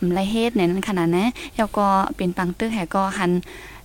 [0.02, 3.32] มไรเฮ็ดเนี่ยนั่นขนาดนะแล้วก็เป็นปังตึกแหก็หัน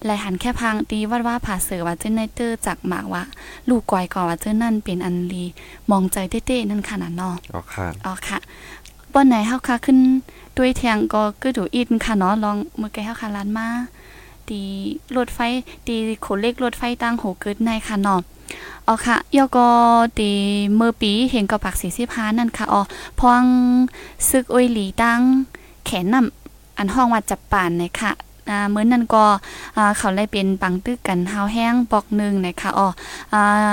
[0.06, 3.24] ไลหันแค่พังตีวัดว่าผ่าเสือว่าเจ้าในเตอร์จากหมากว่า
[3.70, 5.44] ลูกกอยก่อว่าเจ้านั่นเป็นอันลี
[5.92, 8.38] มองใจเต้ๆนั่นขนาดเนาะอ๋อค่ะอ๋อค่ะ
[9.14, 9.98] ป้อนไหนเฮาค่ะขึ้น
[10.58, 13.68] ด้วยเทียงก็คือดูอินค่ะเนาะลองมือแกเฮาค่ะลานมา
[14.50, 14.62] ตี
[15.18, 15.40] รถไฟ
[15.88, 18.22] ตีขนเลขรถไฟตั้งโหเกิดในค่ะเนาะ
[18.88, 19.68] อ๋อค่ะยอก็
[20.20, 20.32] ตี
[20.76, 22.82] เมื่อปีเห็นกับปากสีสิพานั่นค่ะอ๋อ
[23.20, 23.44] พอง
[24.30, 25.20] ซึกอ้ยหลีตั้ง
[25.86, 28.12] แขนนำอันห้องว่าจับป่านเลยค่ะ
[28.50, 29.24] อ่ามื้อนั้นก็
[29.78, 32.88] อ่าเขาเลยเป็นปังตึกกันเฮาแห้งปอกหนึ่งนะคะอ๋อ
[33.34, 33.72] อ่า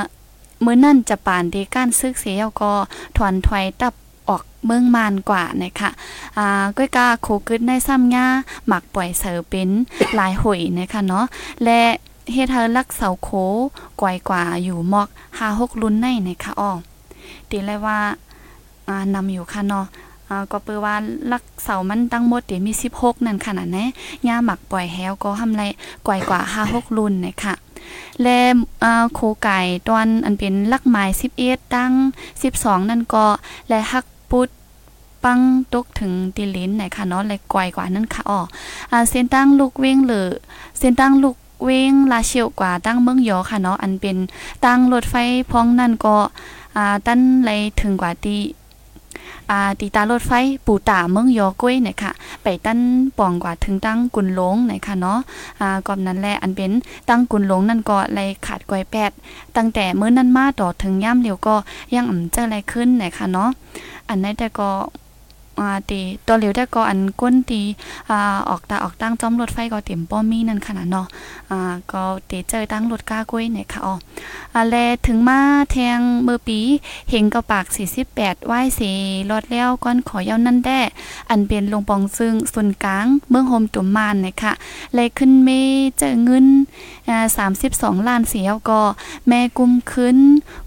[0.65, 2.73] มื้อนั้นจะป่านเดก้านซึกเสียก็
[3.17, 3.95] ถอนถอยตับ
[4.29, 5.91] ออกเมืองมานกว่านะคะ
[6.39, 8.27] อ่าก้อยกาโคกึดในซ้ำย่า
[8.67, 9.69] หมักปล่อยเสือเป็น
[10.15, 11.25] หลายหอยนะคะเนาะ
[11.65, 11.81] และ
[12.33, 13.31] เฮ็ดให้รักเสาโค
[14.01, 15.09] กวยกว่าอยู่มอก
[15.45, 16.73] 5-6รุ่นในนะคะอ้อ
[17.51, 17.99] ตีเลยว่า
[18.89, 19.87] อ่านำอยู่ค่ะเนาะ
[20.29, 20.95] อ่าก็เปือว่า
[21.33, 23.89] ลักเสามันตั้งหมดเดี๋ยวมี 16 นั่นขนาดนะ
[24.27, 25.63] ย่าหมักปล่อยแฮวก็ทำไร
[26.07, 27.55] กวยกว่า 5-6รุ่นนะคะ
[28.23, 28.38] และ
[28.83, 31.05] อ่โคไก่ตอนอันเป็นลักไม้
[31.38, 31.92] 11 ตั้ง
[32.42, 33.27] 12 นั่นก็
[33.68, 34.49] และฮักปุด
[35.25, 35.40] ปัง
[35.73, 38.40] ตกถึงติลิ้นไหนค่ะเนาะเลยกวยกว่านั่นค่ะอ้อ
[38.90, 40.29] อ่าเส้นตั้งลูกเว้งหรือ
[40.79, 44.16] เส้นตั้งลูกเว้งลาเชียวกว่าตั้งเมืองยอค่ะเนาะอันเป็น
[44.64, 45.14] ตั้งรถไฟ
[45.51, 46.16] พ้องนั่นก็
[46.77, 48.37] อ่าตั้นเลยถึงกว่าตี
[49.51, 50.33] อ่าตีตารถไฟ
[50.66, 52.79] ปูตาเมืองยอก้วยนะค่ะไปตั้น
[53.18, 55.18] ป่องกว่าถึงตั้งกุนหลงนะค่ะเนาะ
[55.61, 56.72] อ่าก่อนนั้นแหละอันเป็น
[57.09, 59.11] ตั้งกุนหลงนั่นก็เลยขาดกวยแปด
[59.57, 61.55] ตั้งแต่เมื่อนั้นมาต่อถึงย่ำเดียวก็
[61.94, 63.51] ยังอ่ำเจออะไรขึ้นนะค่ะเนาะ
[64.09, 64.70] อันนั้นแต่ก็
[65.61, 67.62] อ่าตีตัวเหลียวแต่ก็อันก้นตี
[68.11, 71.07] อ่าออกตาออกตั้งจอมรถไฟก็เต็มป้อมมีนั่นขนาดเนาะ
[71.51, 73.95] อ่าก็เตเจอตั้งรถก้ากล้ยเนี่ยค่ะอ๋อ
[74.55, 76.61] อ่าแลถึงมาแทงเมื่อปี
[77.11, 77.65] เห็นกระปาก
[78.07, 78.81] 48ไหว้เส
[79.31, 80.81] รอดแล้วก้อนขอยาวนั่นแด้
[81.31, 84.53] อันเป็นลงปองซึ่งส่วนกลางเมืองโฮมตุ่มมานเนี่ยค่ะ
[84.95, 85.49] เลยขึ้นเม
[85.99, 86.47] เจอเงิน
[87.09, 87.27] อ่า
[87.67, 88.81] 32 ล้านเสียวก็
[89.29, 90.19] แม่กุมขึ้น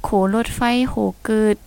[0.04, 0.94] โขรถไฟโห
[1.26, 1.58] เกิด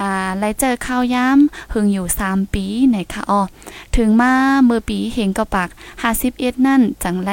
[0.00, 3.40] อ่าไลเจอข้าวย้ำหึงอยู่ 3 ปีไหนค่ะอ๋อ
[3.96, 4.32] ถึงมา
[4.64, 5.68] เมื่อปีเห็นกระปาก
[6.16, 7.30] 51นั่นจังไร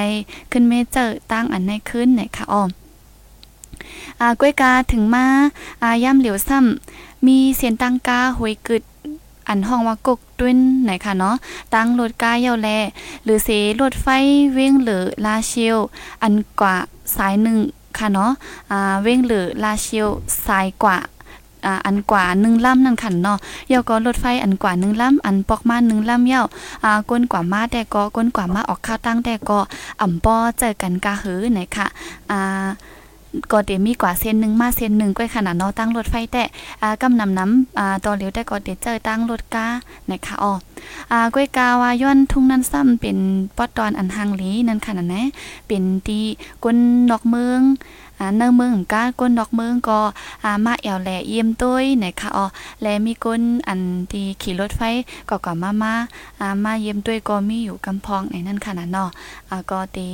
[0.52, 2.64] ขึ้นเมเจอตั้งอันในขึ้นไหนคะอ้อ
[4.20, 5.26] อ่าก้วยกาถึงมา
[5.84, 8.84] อาย่ำเหลียวซ้ำมีเสียนตังกาหวยกึด
[9.48, 11.36] อันห้องว่ากกตุ้นไหนค่ะเนาะ
[11.74, 12.70] ตั้งรถกาเยาแล
[13.24, 13.50] หรือเส
[13.80, 14.08] รถไฟ
[14.54, 15.78] เว้งหรือลาเชียว
[16.24, 16.76] อันกว่า
[17.16, 17.58] สายหนึ่ง
[17.98, 18.32] ค่ะเนาะ
[18.72, 20.10] อ่าเว้งหรือลาเชียว
[20.48, 20.98] สายกว่า
[21.86, 23.38] อันกว่าหนึ่งลำนั่นค่ะเนาะ
[23.70, 26.42] เยาก็รถไฟอันกว่าหนึ่งลำอันปอกมาหนึ่งลำเยา
[26.84, 29.60] อ่าก้นกว่ามาแต่ก็ก้นกว่ามาออกข้าวตั้งแต่ก็
[30.02, 31.88] อ่ำป้อเจอกันกาหือไหนค่ะ
[32.32, 32.68] อ่า
[33.52, 36.44] ก็เดี๋ยวมีกว่าเส้นหนึ่งมาเส้นหนึ่งก็ขนาดเนาะตั้งรถไฟแต่
[36.82, 39.68] อ่ากำนำน้ำอ่าต่อเหลียวแต่ก็เดี๋ยวเจอตั้งรถกา
[40.10, 40.54] นะคะอ๋อ
[41.12, 43.18] อ่าก้วยกาว่าย้อนทุ่งนั้นซ้ำเป็น
[43.58, 45.24] ปอดตอนอันหางลีนั่นค่ะนะ
[45.68, 46.20] เป็นตี
[46.64, 46.78] ก้น
[47.10, 47.62] นอกเมือง
[48.20, 50.00] อ่าเนื้อเมืองกาก้นนอกเมืองก็
[50.44, 52.46] อ่ามาแอวแหลเยี่ยมต้ยนะคะอ๋อ
[52.82, 54.82] และมีก้นอันตีขี่รถไฟ
[55.30, 55.94] ก็ก็มามา
[56.40, 59.10] อ่ามาเยี่ยมต้ยก็มีอยู่กำพองในนั่นค่ะนะเนาะ
[59.50, 60.08] อ่าก็ตี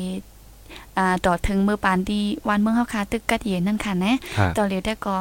[0.98, 5.16] อ่าต่อถึงมือปานที่วันเมืองเฮาคาตึกกัดเย็นนั่นค่ะนะค่ะตอนเรียวได้ก็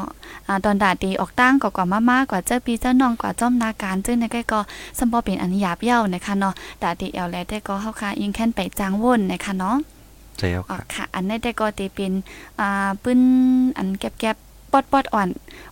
[0.47, 4.61] อ่าตอนดาดีออกตั้งก็กว่ามาๆกว่าเจ้าปีเจ้าน้องกว่าจ้อมนาการจึงในใกล้ก็
[4.99, 9.77] สมบเป็นอันหยาบเย้านะคะเนาะดาดีแอลแลได้ก็เฮาค่ะยิงแค่นไปจางว่นนะคะเนาะ
[10.41, 12.13] ใช่แล้วอ๋อค่ะค่ะ อันนี้ได้ก็ตีเป็น
[12.61, 13.21] อ่าปื้น
[13.79, 15.29] อันแก็บๆปอดปอดๆอ่อน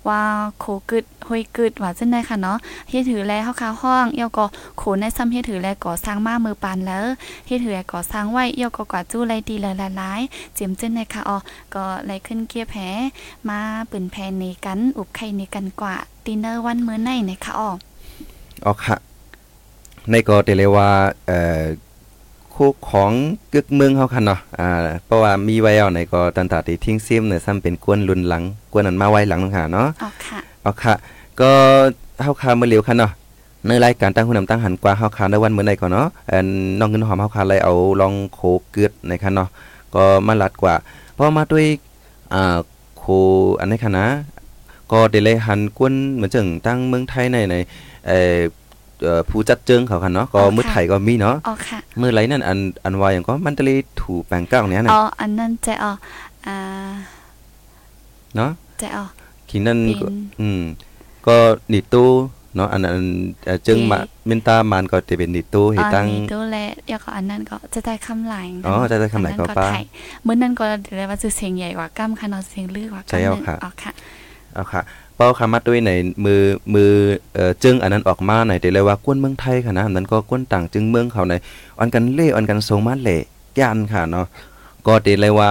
[0.08, 0.20] ว่า
[0.58, 2.58] โคกึดห้อยกึดว่าจังได๋ค่ะเนาะ
[2.90, 4.46] เฮ็ดถือแลเฮาคาห้องเอี่ยวก็
[4.78, 7.04] โขนในซ้ำเฮ็ดถือแลก่อสร้างมามือปานแล้ว
[7.46, 9.64] เฮ็ดถือแลก่อสร้างไว้เอี่ยวก็กว่าจู้ไรดีห
[10.00, 11.36] ลายๆๆเจียมจังได๋ค่ะอ๋อ
[11.74, 12.80] ก็ไหลขึ้นเกียร์แผล
[13.48, 13.58] มา
[13.90, 17.70] ปืนแพนในกันอุบไข่ในกันกว่าดินเนอร์วันมื้อในนะคะอ๋อ
[18.64, 18.96] อ๋อค่ะ
[20.10, 20.90] ในก็เตเลยว่า
[21.26, 21.62] เอ่อ
[22.58, 23.12] คู่ของ
[23.52, 24.68] กึกเมืองเฮาค่ะเนาะอ่า
[25.06, 28.42] เพราะว่ามีไว้เอาในก็ตันตาที่ทิ้งซิมเนี่ยซ้ำเป็นกวนรุนหลัง
[28.72, 30.94] กวนอันมาไว้หลังค่ะเนาะอ๋อค่ะเอาค่ะ
[31.40, 31.50] ก็
[32.22, 33.12] เฮาคาเมื่อเร็วค่ะเนาะ
[33.66, 36.40] ในรายการตั้งหุ่นนำตั้งหันกว่าเฮาคาในวันมื้อใดก่อนเนาะเอ่อ
[36.78, 38.40] น้องเงินหอมเฮาคาเลยเอาลองโค
[38.70, 39.48] เกือดในค่ะเนาะ
[39.94, 40.74] ก็มาลัดกว่า
[41.14, 41.66] เพราะมาด้วย
[42.32, 42.58] อ่า
[42.98, 43.04] โค
[43.60, 44.06] อันนี้ค่ะนะ
[44.92, 47.54] ก็ได้เลยหันกวนเหมือนจังตั้งเมืองไทยในใน
[48.06, 48.40] เอ่อเอ่อ
[49.30, 55.92] ผู้จัดเจิงเขาค่ะเนาะก็มื้อไทยก็มีเนาะอ๋อค่ะมื้อไรนั่นอันอันว่าอย่างก็มันตะลีถูแปลงเก้าเนี่ยนะอ๋ออันนั้นจะอ๋อ
[56.46, 56.58] อ่า
[58.36, 58.50] เนาะ
[58.82, 59.04] จะอ๋อ
[59.50, 60.62] ขิงนั่นเป็ก็นอืม
[61.26, 61.36] ก็
[61.72, 62.10] นิตู้
[62.56, 63.06] เนาะอันอัน
[63.46, 66.56] เอ่อจึงที่มาเมนตามันก็จะเป็นนิตู้ให้ตั้งอันนี้ดูแล
[66.86, 69.84] เดี๋ยวก็อันนั้นก็จะได้คำหลายอ๋อจะได้คำหลายก็ป้าไทย
[70.26, 73.92] มื้อนั้นก็เดี๋ยวเลยว่าจะเสียงใหญ่กว่าก้ำค่ะเนาะเสียงลือกว่าใช่ก้ำเอาหนึ่งค่ะอ๋อค่ะ
[74.54, 74.82] เอาค่ะ
[75.20, 75.90] เป้าคามาด้วยใน
[76.24, 76.42] มือ
[76.74, 76.92] มือ
[77.34, 81.34] เอ่อจึงอันนั้นออกมาในเดี๋ยวเลยว่ากวนเมืองไทยค่ะนะอันนั้นก็กวนต่างจึงเมืองเขาใน
[81.80, 83.16] อันกันเล่อันกันทรงมาเล่
[83.58, 84.26] ย่านค่ะเนาะ
[84.86, 85.48] ก็เดี๋ยวเลยว่า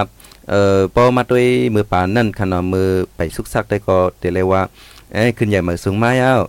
[0.50, 4.62] เอ่อป้ามาด้วยมือป่านนั่นค่ะเนาะมือไปสุกซักได้ก็เดี๋ยวเลยว่า
[5.14, 6.40] เอ้ขึ้นใหญ่มาสูงมาแล้ว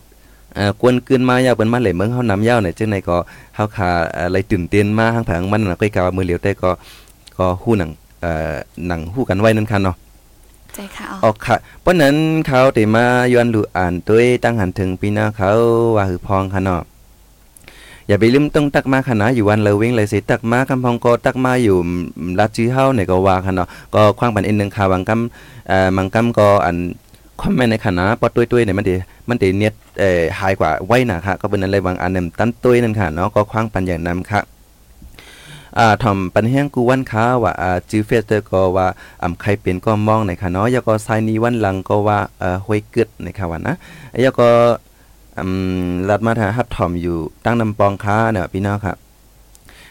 [0.55, 3.17] เอ่อกวนกึนมายาวเป็นมาเลยเมืองเฮานำยาวเนี่ยจังไดก็
[3.55, 6.71] เฮาขาอะไรตื่นเต้นมาทางผังมันน่ะก็กะมือเหลียวแต่ก็
[7.39, 7.91] ก็ฮู้หนัง
[8.23, 8.55] เอ่อ
[8.87, 9.97] หนังฮู้กันไว้นั่นค่ะเนาะ
[10.79, 15.51] ใจค่ะอ๋อกค่ะเพราะนั้นเขาได้มาย้อนดูอ่านด้วยตั้งหันถึงปีหน้าเขา
[15.97, 16.83] ว่าหือพองค่ะเนาะ
[18.09, 21.77] อย่าไปลืมต้องตักมาค่ะนะอยู่วันเลยเว้งเลยสิตักมาคำพองก็ตักมาอยู่
[22.38, 26.77] ลาจีเฮาเนี่ยก็ว่าค่ะเนาะก็คว้างปันเอ็นหนึ่งค่ะบางกำเอ่อบางกำก็อัน
[27.41, 28.95] คอมเมนต์ในคณะปอตุ้ยๆเนี่ยมันดี
[29.29, 34.41] มันดีเน็ตเอ่อหายกว่าไว้นะค่ะก็เป็นอะไรบางอันเนี่ยตันตุ้ยนั่นค่ะเนาะก็คว้างปันอย่างนำค่ะ
[35.79, 38.87] อ่าทอมปันแห้งกูวันค้าว่าอ่าจื้อเฟสเตอร์ก็ว่า
[39.23, 43.75] อ่ำใครเป็นก็มองในค่ะเนาะแล้วก็ไซนีวันหลังก็ว่าเอ่อห้วยกึดในค่ะว่านะ
[44.23, 44.49] แล้วก็
[45.39, 45.45] อื
[45.89, 48.95] มรัดมาทาฮับทอมอยู่ตั้งนำปองค้าเนี่ยพี่น้องค่ะ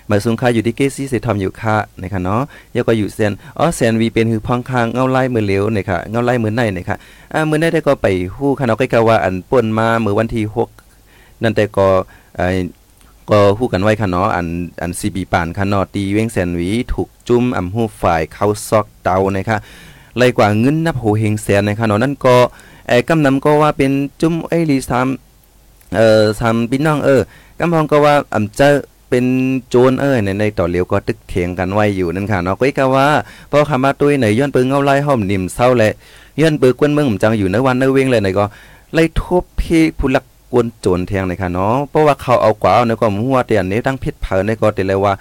[0.08, 6.98] หมาสุงค่าอยู่ที่เกซี่เสทอมอยู่ค่ะนะคะเนาะแล้วก็อยู่เซนอ๋อแซนวีเป็นคือพองคางเงาไล่มือเหลวนะคะเงาไล่มือในนะคะ
[7.34, 10.44] อ่ามือในได้ก็ไปฮู้ค่ะเนาะก็กะว่าอันป่นมาเมื้อวันที่
[10.96, 11.88] 6นั่นแต่ก็
[12.36, 12.58] เอ่อ
[13.30, 14.48] ก็ฮู้กันไว้ค่ะเนาะอัน
[14.82, 19.58] อัน CB ปานค่ะเนาะตีเว้งแซนวีถูกจุ่มอำฮู้ฝ่ายเข้าซอกเตานะคะ
[20.18, 22.36] ไล่กว่าเงินนับโหเฮงแสนนะคะเนาะนั่นก็
[22.88, 27.22] ไอ้กำนำก็ว่าเป็นจุ่มไอ้ลีซ้ำเอ่อซ้ำพี่น้องเออ
[27.60, 28.70] กำพองก็ว่าอำเจ้า
[29.10, 29.26] เป็น
[29.70, 33.08] โจรเอ้ยในในต่อเหลียวก็ตึกเถียงกันไว้อยู่นั่นค่ะเนาะก็อีกว่า
[33.52, 35.94] พอคำมาตุ้ยไหนย้อนปืนเงาไล่ห้อมนิ่มเศร้าและ
[36.40, 38.46] ย้อนปืนกวนเมืองผมจังอยู่ในวันในเวงเลยไหนก็
[38.94, 45.13] ไล่ทุบพี่ผู้ลัก กวนโจรแทงเลยค่ะเนาะเพราะว่าเขาเอากว่าเอาในก็หัวเตียนนี้ตั้งพิษเผาในก็เตเลยว่า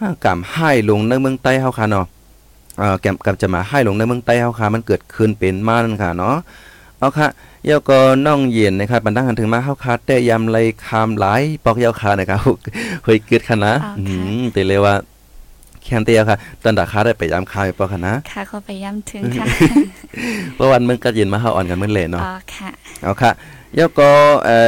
[0.00, 2.06] อ่ากำให้ลงในเมืองใต้เฮาค่ะเนาะ
[2.80, 6.36] อ่าแกมกำจะมาให้ลงในเมืองใต้เฮาค่ะมันเกิดขึ้นเป็นมานั่นค่ะเนาะ
[6.98, 7.28] เอาค่ะ
[7.66, 12.40] เยาก็น้องเย็นนะครับบันดังหันถึงมาเฮาคาแต่ยำเลยคามหลายปอกเยาคานะครับ
[13.04, 14.04] เฮ้ยเกิดคณะอ๋อค่ะอื
[14.40, 14.94] มแต่เลยว่า
[15.84, 19.46] แคนเตียค่ะตอนดาคาได้ไปยำคาอยู่ปอกคณะค่ะก็ไปย้ำถึงค่ะ
[20.54, 22.70] เพราะวันมึงก็เย็นมาเฮาอ่อนกันมื้อเลยเนาะอ๋อค่ะ
[23.02, 24.10] เอาค่ะเยาก็
[24.44, 24.58] เอ่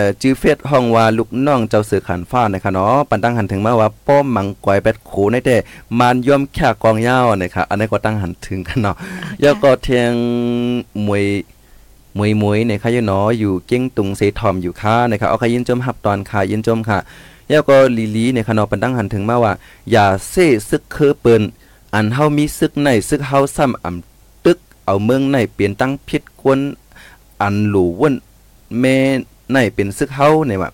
[0.00, 5.56] อจื้อเฟซห้องว่าลูกน้องเจ้าเสือขันฟ้านะคะเนาะปันตั้งหันถึงมาว่าป้อมมังกอยแปดโขในแต่
[5.98, 8.96] มานย่อมแค่กองยาวนะคะอันนี้ก็ตั้งหันถึงกันเนาะ
[9.40, 10.12] เยาก็เทียง
[11.06, 11.24] มวย
[12.18, 16.98] มวยมวยในค่ะอยู่เนาะอยู่เก้งตุงเสทอมอยู่ค่ะนะครับเอาค่ะยินจมหับตอนค่ะยินจมค่ะ
[17.48, 19.52] แล้วก็ลีลีในค่ะเนาะปันตั้งหันถึงมาว่า
[19.90, 21.42] อย่าเซ่ซึกคือเปิ้น
[21.94, 26.58] อันเฮามีซึกในซึกเฮาซ้ำอำตึกเอาเมืองในเปลี่ยนตั้งพิษกวน
[27.40, 28.14] อันหลูว่น
[28.80, 28.96] แม่
[29.52, 30.70] ในเป็นซึกเฮาเนี่ยว่า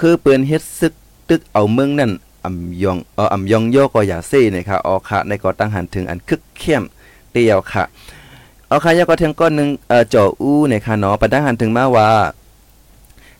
[0.00, 0.92] คือเปิ้นเฮ็ดซึก
[1.28, 2.12] ตึกเอาเมืองนั่น
[2.44, 6.82] อำยองเอออำยองโยก็อย่าเซ่นะครับออค่ะในก็ตั้งหันถึงอันคึกเข้ม
[7.32, 7.84] เตียวค่ะ
[8.68, 12.08] เอาค่ะยาก็เทียงก้อนหนึ่งเอ่อจ่ออู้ในค่ะเนาะปันตั้งหันถึงมาว่า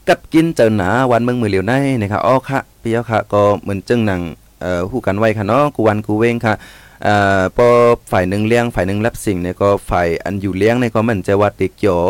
[0.08, 4.20] กับกินเจ้าหนาวันเมืองมือเหลียวในนะครับอ๋อค่ะพี่ยาค่ะ ก็เหมือนจึงหนัง
[4.60, 6.54] เอ่อฮู้กันไว้ค่ะเนาะกูวันกูเว้งค่ะ
[7.02, 7.66] เอ่อพอ
[8.10, 12.00] ฝ่ายหนึ่งเลี้ยงฝ่ายหนึ่งรับสิ่งเนี่ยก็ฝ่ายอันอยู่เลี้ยงเนี่ยก็เหมือนจะว่าติเกี่ยว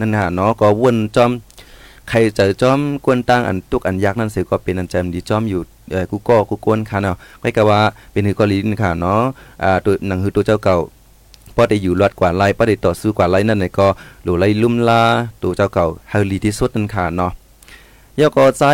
[0.00, 1.30] นั่นน่ะเนาะก็วนจอม
[2.08, 5.60] ใครเจอจอมกวนตั้งอันตุกอันยักษ์นั่นเสียก็เป็นอันจำดีจอมอยู่
[5.92, 7.80] เอ่อกูก็กูกวนค่ะเนาะก็กะว่า
[8.12, 9.20] เป็นฮือก็ลิ้นค่ะเนาะ
[9.62, 10.76] อ่าตัวหนังฮือตัวเจ้าเก่า
[11.54, 13.86] พอได้อยู่รอดกว่าไล่พอได้ต่อสู้กว่าไล่นั่นเนี่ยก็
[14.24, 15.02] หลูไล่ลุ่มลา
[15.42, 17.32] ตัวเจ้าเก่าเฮลีที่สุดนั่นค่ะเนาะ
[18.20, 18.64] ยอก็ใจ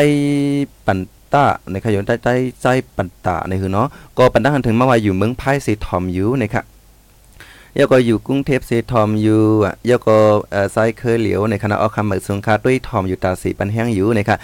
[0.86, 0.98] ปัน
[1.32, 3.86] ตาในขยนใต้ใต้ใจปันตาในคือเนาะ
[4.18, 6.64] ก็ปันตั้งถึงมาว่าอยู่เมืองไพ่สีทอมอยู่นะคะ
[7.82, 10.18] ยก็อยู่กรุงเทพสีทอมอยู่อะยก็
[10.52, 14.36] เอ่อไซเคยเหลียวในคณะเอาคำเหมือนสงคาด้วยทอมอยู่ตาสีปันแห้งอยู่นะคะ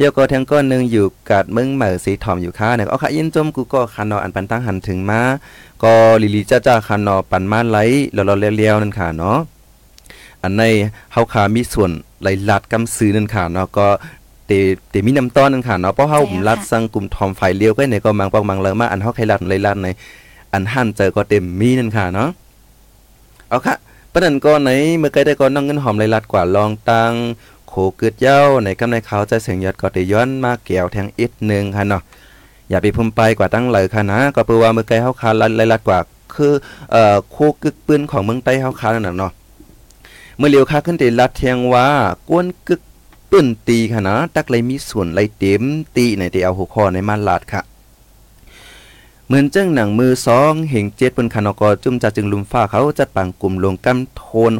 [0.00, 5.20] ยก็แทงก้อนหนึ่งอยู่กัดเมืองเหมือสีทอมอยู่ค่ะเนี่ยเอาค่ะยินจมกูก็คันนาะอันปันตั้งหันถึงมา
[5.82, 7.78] ก็ลิลิจ้าจ้าคันนาะปันมาไหล
[8.12, 9.38] เราเราเลี้ยวๆนั่นค่ะเนาะ
[10.42, 10.62] อันใน
[11.12, 11.90] เฮาขามีส่วน
[12.22, 13.86] ไหลลัดกำซื้อนั่นค่ะเนาะก็
[14.46, 14.50] เต
[14.90, 19.88] เตมีน้ำต้อนนั่นค่ะเนาะเพราะเฮาผมลัดสังกลุ่มทอมไฟเลี้ยวก็ในก็มังปองมังเลยมาอันเฮาใครลัดไหลลัดใน
[20.52, 22.28] อันหั่นเจอก็เต็มมีนั่นค่ะเนาะ
[23.50, 23.74] เอาค่ะ
[24.12, 27.12] ปนันก็ไหนเมื่อไกลได้ก็น้องเงินหอมไหลลัดกว่าลองตัง
[27.68, 32.02] โคเกิดเย้าในกำในเขาใจเสียงยอดก็ได้ย้อนมาแก้วแทงอิดนึงค่ะเนาะ
[32.68, 35.98] อย่าไปพุ่มไปกว่าตั้งเลยค่ะนะก็เปือว่าเมื่อไกลเฮาคาลัดไล่ลัดกว่า
[36.34, 36.52] คือ
[36.92, 39.32] เอ่อโคกึกปืนของเมืองใต้เฮาคานั่นน่ะเนาะ
[40.38, 41.86] เมื่อเลียวคาขึ้นได้ลัดเทียงว่า
[42.28, 42.80] กวนกึก
[43.30, 45.62] ปืนตีค่ะนะตักเลยมีส่วนไล่เต็ม
[45.96, 47.60] ตีในที่เอาหัวข้อในมาลาดค่ะ
[49.30, 54.52] เหมือนจังหนังมือสองเหงเจ็ดบนคานอกอจุ่มจัดจึงลุมฟ้าเขาจัดปังกลุ่มลงกำโทน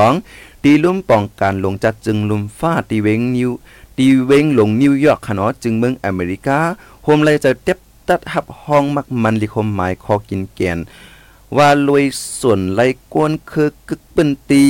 [0.00, 3.50] 62ตีลุ่มป้องการลงจัดจึงลุมฟ้าตีเวงนิว
[3.98, 6.58] ตีเวงลงนิวยอร์กค่ะเนาะจึงเมืองอเมริกา
[7.04, 10.78] โฮมเลยจะเต็บตัดหับห้องมักมันลิคมหมายคอกินแกน
[11.56, 12.04] ว่าลวย
[12.40, 12.80] ส่วนไล
[13.12, 14.64] กวนคือกึกปืนตี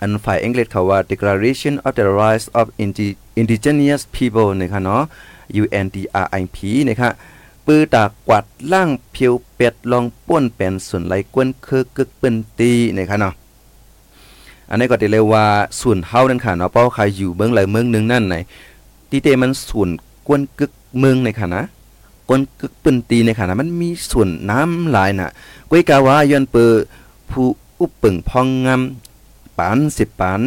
[0.00, 5.02] อันฝ่ายอังกฤษเขาว่า Declaration of the Rights of Indi- Indigenous People นะคะเนาะ
[5.62, 6.58] UNDRIP
[6.90, 7.10] นะคะ
[7.68, 13.34] ปือตากวัดล่างเพียวเป็ดลองป้วนเป็นส่วนไหลกวนคือกึกปืนตีนะคะเนาะ
[14.70, 15.44] อันนี้ก็ได้เลยว่า
[15.80, 18.36] ส่วนเฮานั่นค่ะเนาะเพราะใครอยู่เมืองหลายเมืองหนึงนั่นไหน
[19.10, 19.88] ที่เตมันส่วน
[20.26, 21.62] กวนกึกเมืองในค่ะนะ
[22.28, 25.30] กวนกึกปืนตีในค่ะนะมันมีส่วนน้ำหลายน่ะ
[25.70, 26.70] กวยกาว่าย้อนเปอ
[27.30, 27.46] ผู้
[27.80, 28.82] อุปปึงพองงาม
[29.58, 30.42] ปานสิบปาน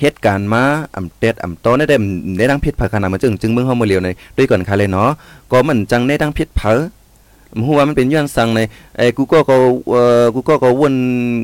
[0.00, 0.62] เหตุการณ์มา
[0.96, 1.96] อำเต็ดอำโตได้ได้
[2.38, 5.10] ได้ดังพิษเผาขนาดมันจึงจึงเมืองเฮามาเลียวในด้วยก่อนค่ะเลยเนาะ
[5.50, 6.72] ก็มันจังได้ดังพิษเผา
[7.66, 8.60] หัวามันเป็นย้อนสั่งใน
[8.96, 9.56] ไอ้กูก็ก็
[9.90, 10.94] เอ่อกูก็ก็วน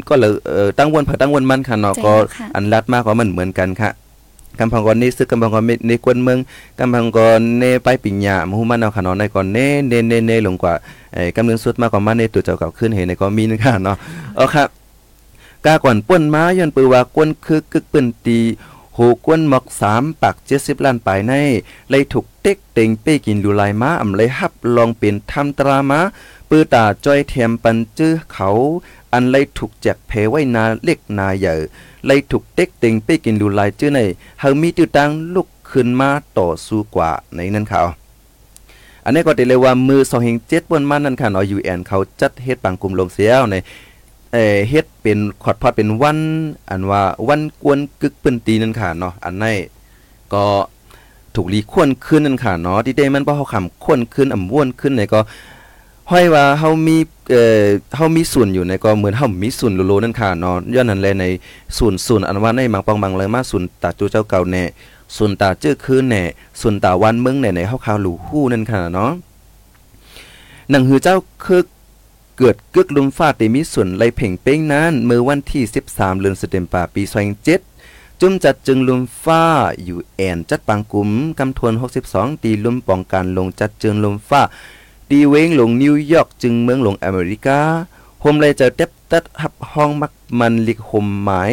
[0.08, 2.12] ก็เลยเอ่อตั้งวนเผาตั้งวนมันค่ะเนาะก็
[2.54, 3.90] อันลัดมากกว่ามันเหมือนกันค่ะ
[4.58, 6.38] กำพังกอนนี่ซึกกำพังกอนในกวนเมือง
[6.78, 10.74] กำพังกอนเนไปปิญญามหูมันเอาขนอนในก่อนเนเนเนเนลงกว่า
[11.14, 13.96] ไอ้กำเนิดสุดมากกว่ามันในตัวเจ้าเก่าขึ้นเห็นในก็มีนึงค่ะเนาะ
[14.36, 14.68] เอาครับ
[15.64, 18.40] กาก่อนป่นม้าย้อนปือว่ากวนคือกึกปืนตี
[18.94, 21.32] โหกวนหมอกสามปักเจ็ดสิบล้านปลายใน
[21.90, 26.00] เลยถูกเต็กเต็งเป้กินลูลายม้าอำเลยฮับลองเป็นทำตราม้า
[26.48, 28.50] ปือตาจ้อยเทียมปันจื้อเขา
[29.12, 31.54] อันเลยถูกแจกเพไว้นาเล็กนาใหญ่
[32.06, 34.00] เลยถูกเต็กเต็งไปกินดูลายจื้อใน
[34.40, 37.82] เฮามีตื้อตังลุกขึ้นมาต่อสู้กว่าในนั้นเขา
[39.04, 43.56] อันนี้ก็ได้เลยว่ามือสองเฮงเจ็ดบนมันนั่นค่ะเนาะ UN เขาจัดเฮ็ดปังกลุ่มลงเสียวใน
[44.32, 46.18] เอ่อเฮ็ดเป็นขอดพอดเป็นวัน
[46.70, 49.44] อันว่าวันกวนกึกปืนตีนั่นค่ะเนาะอันใน
[50.32, 50.44] ก็
[51.34, 55.20] ถูกรีควนขึ้นนั่นค่ะเนาะที่ได้มันบ่เฮาคำควนขึ้นอ่ำว่วนขึ้นในก็
[56.10, 56.96] ห้อยว่าเฮามี
[57.30, 57.64] เอ่อ
[57.96, 61.24] เฮามีส่วนอยู่ในก็เหมือนเฮามีส่วนโลๆนั่นค่ะเนาะย้อนนั้นแลใน
[61.78, 64.64] ส่วนส่วนอันว่าในมังปองบางเลยมาส่วนตาจูเจ้าเก่าแน่
[65.16, 66.22] ส่วนตาเจ้อคืนแน่
[66.60, 69.10] ส่วนตาวันเมืองแน่ในเฮาข่าวหลู่ฮู้นั่นค่ะเนาะ
[70.70, 71.62] หนังหือเจ้าคือ
[72.38, 77.02] เกิดกึกลุมฟ้าได้มีส่วนไลเพ่งเป้งนั้นเมื่อวันที่ 13เดือนสิงหาคมปี
[77.62, 79.44] 2007จุ่มจัดจึงลุมฟ้า
[79.84, 81.72] อยู่แอนจัดปังกลุ่มกำทวน
[82.08, 84.42] 62 ตีลุมป้องกันลงจัดจึงลุมฟ้า
[85.10, 87.60] ตีเวงลงนิวยอร์กจึงเมืองหลวงอเมริกา
[88.20, 91.52] โฮมเลยจะเต็บตัดหับห้องมักมันลิกหมหมาย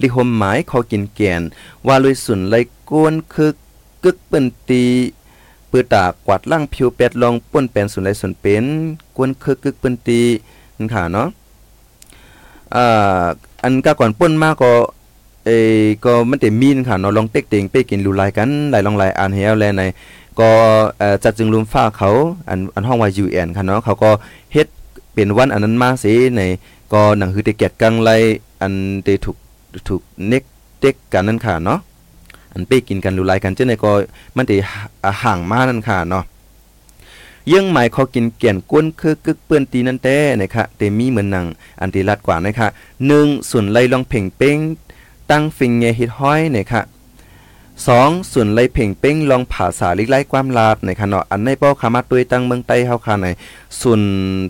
[0.00, 1.42] ลิกหมหมายขอกินแกน
[1.86, 2.54] ว่าลุยสุนไล
[2.90, 3.50] กนคือ
[4.04, 4.84] กึกเปิ้นตี
[5.70, 8.64] ปือตากวาดล่างผิวเป็ดลองป่นแปนสุนไลสุนเป็น
[9.16, 10.20] กวนคือกึกเปิ้นตี
[10.80, 11.28] นค่ะเนาะ
[12.74, 13.24] อ่า
[13.62, 14.72] อันก็ก่อนป่นมากก็
[15.44, 15.50] เอ
[16.04, 19.82] ก็มันได้มีนค่ะเนาะลองเต็กเต็งไปกินลูลายกันหลายลองหลายอันเฮาแลใน
[20.38, 20.50] ก็
[20.98, 22.10] เอ่อจัดจึงลุมฟ้าเขา
[22.48, 24.10] อันอันห้องว่า UN ค่ะเนาะเขาก็
[24.52, 24.66] เฮ็ด
[25.14, 26.40] เป็นวันอันนั้นมาสิใน
[26.92, 28.10] ก็หนังคือได้เกียรติกังไล
[28.60, 28.72] อัน
[29.04, 29.36] ได้ถูก
[29.88, 30.44] ถูกเน็ก
[30.80, 31.78] เต็กกันนั่นค่ะเนาะ
[32.52, 33.92] อันเปกินกันลูลายกันเจ้าในก็
[34.36, 34.56] มันตี
[35.22, 36.24] ห่างมานั่นค่ะเนาะ
[37.52, 41.46] ยังหมายขอกินเกี่ยนก้นคือกึกเปื้อนตีนั่นแต่นะคะเตมีเหมือนหนัง
[41.80, 42.68] อันตีรัดกว่านะคะ
[43.06, 44.58] หนึ่งส่วนไล่ลองเพ่งเป้ง
[45.30, 46.82] ตั้งฟิงเงฮิตห้อยนะคะ
[47.86, 53.26] สองส่วนไลเพ่งเป้งลองผ่าสาลิกไล่ความลาดในคะเนาะอันในป้อขามาตุยตั้งเมืองใต้เฮาค่ะใน
[53.80, 54.00] ส่วน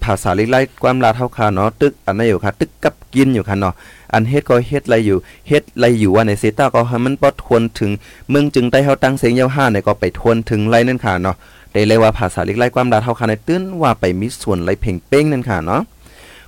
[0.05, 3.75] ภาษาลิกไล่ความลาดเฮาค่ะเนาะตึกอันในอยู่ค่ะตึกกับกินอยู่ค่ะเนาะ
[4.13, 7.91] อันเฮ็ดก็เฮ็ดไรอยู่เฮ็ดไรอยู่ว่าในเซต้าก็ให้มันบ่ทวนถึง
[8.31, 11.37] เมืองจึงใต้เฮาตั้งเสียงยาวห้าในก็ไปทวนถึงไรนั่นค่ะเนาะ
[11.73, 15.83] ได้เลยว่าภาษาลิกไล่ความลาดเฮาค่ะในตื้นว่าไปมีส่วนไรเพ่งเป้งนั่นค่ะเนาะ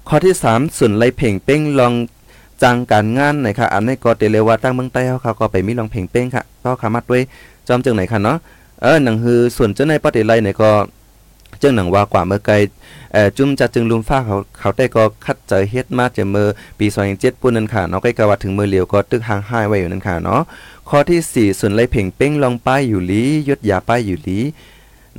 [0.09, 1.93] ข้อที่สามส่วนไรเพ่งเป้งลอง
[2.63, 7.23] จังการงานนะคะอันนี้ก็เตเลว่าตั้งเมืองใต้เฮาค่ะก็ไปมีลองเพ่งเป้งค่ะก็ขามัดด้วย
[7.69, 8.39] จอมจึงไหนค่ะเนาะ
[8.83, 10.71] เออหนังคือส่วนเจ้าในปฏิไลเนี่ยก็
[11.61, 12.55] เจ้าหนังว่ากว่าเมื่อไกล
[13.13, 20.41] เอ่อจุ่มจัดจึงลุมฟ้าเขาเขาได้ก็คัดเจอเฮ็ดมาจะเมื่อปี2007ปุ่นนั่นค่ะเนาะใกล้กว่าถึงเมื่อเหลียวก็ตึกห่างหายไว้อยู่นั่นค่ะเนาะ
[20.89, 24.39] ข้อที่สี่ส่วนไรเพ่งเป้งลองป้ายอยู่ลียศยาป้ายอยู่ลี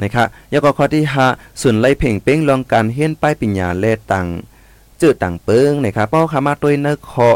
[0.02, 1.26] นะคะแล้วก็ข้อที่ห้า
[1.62, 4.28] ส่วนไรเพ่งเป้งลองการเฮียนป้ายปัญญาเลตัง
[5.02, 7.30] จื้อต่างเปิงนะครับเพราะขามาด้วยเนื้อคอ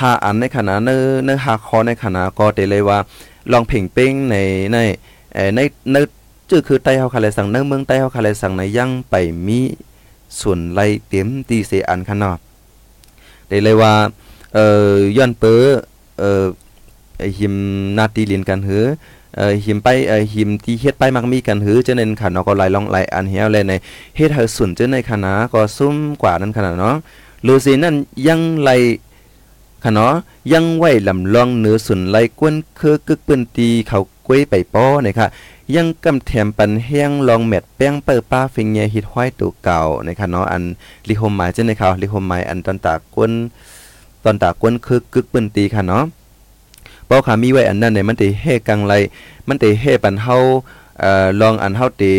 [0.00, 2.98] หาอันในขณะเนื้อเนื้อหาคอในขณะก็เตเลยว่า
[3.52, 4.36] ลองเพ่งเป้งใน
[4.72, 4.78] ใน
[5.34, 5.60] เอ่อใน
[5.92, 5.96] ใน
[6.50, 9.14] จื้อคือใต้เฮาคาเลสังเนื้อเมืองใต้เฮาคาเลสังในยังไป
[9.46, 9.60] มี
[10.40, 12.38] ส่วนไรเต็มตีเสอันขนาด
[13.48, 13.94] ได้เลยว่า
[14.54, 15.54] เอ่อย้อนเปอ
[16.18, 16.44] เอ่อ
[17.38, 17.54] หิม
[17.98, 18.84] นาตีเลียนกันเหือ
[19.36, 23.72] เอ่อหิมไปเอ่อหิมที่เฮ็ดไปมักมีกันหือจะเน้นค่ะเนาะก็หลายลองหลายอันเฮียวเลยใน
[24.16, 26.96] เฮ็ดเฮาสุนจะในคณะก็ซุ่มกว่านั้นขนาดเนาะ
[27.42, 27.94] หรือสินั่น
[28.26, 28.70] ยังไล
[29.84, 30.14] ค่ะเนาะ
[30.52, 35.28] ยังไหวลำลองเหนือสุนไลกวนคือกึกปืนตีเขากล้วยไปป้อนะคะ
[35.76, 40.62] ยังกำแถมปันแห้งลองแมดแป้งเปิดป้าฟิงเงฮิตห้อยตัวเก่านะคะเนาะอัน
[41.08, 43.32] ลิโฮมหมายจะในเขาลิโฮมหมายอันตอนตากวน
[44.24, 46.04] ตอนตากวนคือกึกปืนตีค่ะเนาะ
[47.14, 48.94] เป้าขามีไว้อันนั้นเนี่ยมันติเฮกังไร
[49.48, 50.36] มันติเฮปันเฮา
[51.00, 52.12] เอ่อลองอันเฮาติ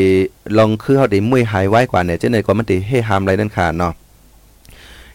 [0.58, 3.94] ลองคือเฮาติมุ้ยหายไว้กว่าเนี่ยจังได๋ก็มันติเฮหามไรนั่นค่ะเนาะ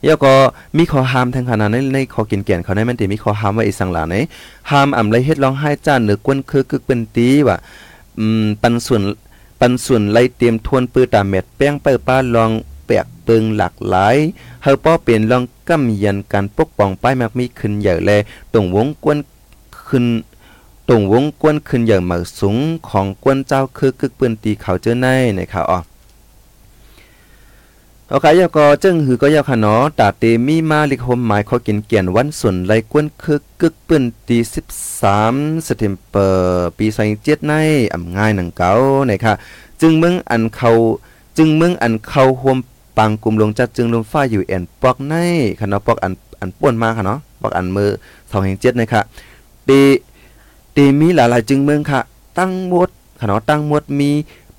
[0.04, 0.32] แล้วก็
[0.76, 4.14] มีข้อห้ามทางขนาดในในข้อกินแก่นเขาในมันติมีข้อห้ามไว้อีสังหลาไหน
[4.70, 7.56] ห้ามอำไรเฮ็ดร้องไห้จ้านหรือกวนคือกึกเป็นตีว่า
[8.18, 9.02] อืมปันส่วน
[9.60, 12.50] ปันส่วนไล่เตรียมทวนปื้อตาเม็ดแป้งเปิ้ป้าลอง
[12.86, 14.16] แปกเปิงหลากหลาย
[14.62, 18.10] เฮาป้อเป็นลองกำยันการปกป้องป้ายมักมีขึ้นใหญ่แล
[18.52, 19.18] ตรงวงกวน
[19.90, 20.04] ขึ้น
[20.88, 22.56] ตรงวงกวนขึ้นอย่างหมากสูง
[22.88, 25.06] ของกวนเจ้าคือกึกปืนตีเขาเจอใน
[25.38, 25.78] นะครับอ๋อ
[28.12, 34.38] โอเคยาก็จึงหือก็ยาวขนอตาเตมีมาลิคมหมายขอกินเกียนวันส่วนไรกวนคือกึกปืนตี
[35.02, 37.52] 13สเตมเปอร์ปี2007ใน
[37.92, 38.70] อ่ำง่ายหนังเก่า
[39.10, 39.36] นะครับ
[39.80, 40.70] จึงเมืองอันเขา
[41.36, 42.58] จึงเมืองอันเขาห่วม
[42.96, 45.14] ปังกลุ่มลงจัดจึงลมฟ้าอยู่แอนปอกใน
[45.60, 47.90] ขณะปอกอันอันป่วนมาค่ะเนาะปอกอันมือ
[48.34, 49.00] 207นะครั
[49.70, 49.82] บตี
[50.76, 52.00] ตีมีหลายๆจึงเมืองค่ะ
[52.38, 54.10] ตั้งมดค่ะเนาะตั้งมดมี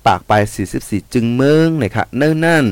[0.06, 0.42] ปากปลาย
[0.78, 2.64] 44 จึงเมืองนะคะเนิ่นนั่น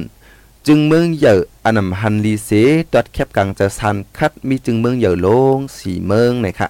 [0.67, 2.51] จึงเมืองเหยอะอันนำฮันลีเซ
[2.93, 6.69] ดอทแคบกลางจะซันคัดมีจึงเมืองเหยอะลงสี่เมืองนะคะ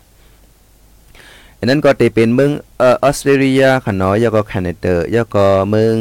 [1.58, 5.96] อันนั้นก็จะเป็นเมืองเอ่อออสเตรเลียค่ะเนาะแล้วก็แคนาดาแล้วก็เมือง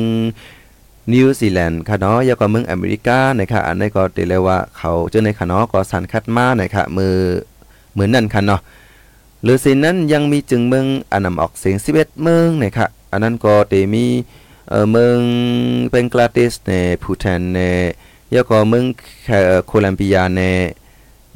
[1.13, 7.15] นิวซีแลนด์ค่ะเนาะแล้วก็เมืองอเมริกานะคะอันนี้ก็จะเรียกว่าเขาเจอในค่ะเนาะก็สันคัดมานะคะมือ
[7.93, 8.62] เหมือนนั่นค่ะเนาะ
[9.43, 14.06] หรือสินนั้นยังมีจึงเมืองอันนำออกเสียง11เมืองนะครับอันนั้นก็เตมี
[14.69, 15.17] เอ่อเมือง
[15.89, 16.71] เบงกลาเทศใน
[17.02, 17.60] พูตานใน
[18.32, 18.86] แล้วก็เมือง
[19.67, 20.41] โคลัมเบียใน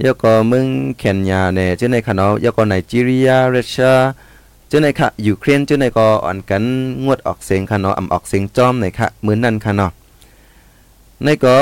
[0.01, 3.95] แล้วก็เมืองเคนยาในเจ้าในค่ะเนาะแล้วก็ไนจีเรียรัสเซีย
[4.67, 6.63] เจ้าในค่ะยูเครนเจ้าในก็อ่อนกัน
[7.03, 9.91] งวดออกเสียงค่ะเนาะอำออกเสียงจอมในค่ะเหมือนนั้นค่ะเนาะ
[11.23, 11.57] ในก็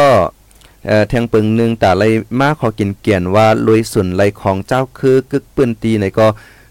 [0.88, 2.03] เอ่อแทงปึงหนึ่งแต่ไร
[2.39, 6.27] มาขอกินเกียนว่าลุยสุนไรของเจ้าคือกึกปืนตีในก็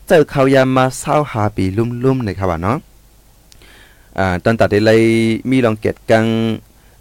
[0.06, 2.78] เจอเขายามมาเศร้าหาปีลุ่มๆในครับว่าเนาะ
[4.18, 4.92] อ่าตอนตัดได้ไร
[5.50, 6.24] มีลองเกตกัง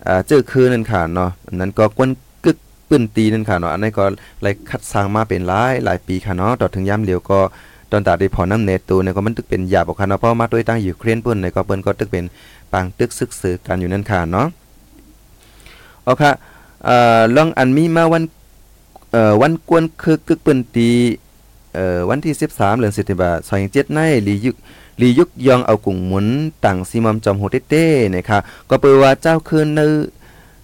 [0.07, 2.09] อ่าเจอคือนั่นค่ะเนาะนั้นก็กวน
[2.45, 2.57] กึก
[2.89, 4.05] ปืนตีนั่นค่ะเนาะอันนั้นก็
[4.41, 7.39] ไรคัดสร้างมาเป็นหลายหลายปีค่ะเนาะต่อถึงยามเดียวก็
[7.91, 12.25] ตอนตัดได้พอน้ำเนตตัวเนี่ยก็มันตึกเป็นหยาบอกค่ะเนาะเพราะมาด้วยตั้งอยู่เครนเปิ้นในก็เปิ้นก็ตึกเป็น
[12.71, 14.47] ปางตึกซึกซือกันอยู่นั่นค่ะเนาะ
[16.03, 16.31] เอาค่ะ
[16.85, 18.23] เอ่อลองอันมีมาวัน
[19.11, 20.91] เอ่อวันกวนคือกึกปืนตี
[21.73, 23.23] เอ่อวันที่ 13เดือนสิงหาคม
[23.89, 24.55] 2007ในลียุก
[25.01, 26.27] ลียุกยองเอากุ่งหมุน
[26.65, 29.81] ต่างซีมอมจอมโหเต้ๆนะคะก็เปิว่าเจ้าคืนใน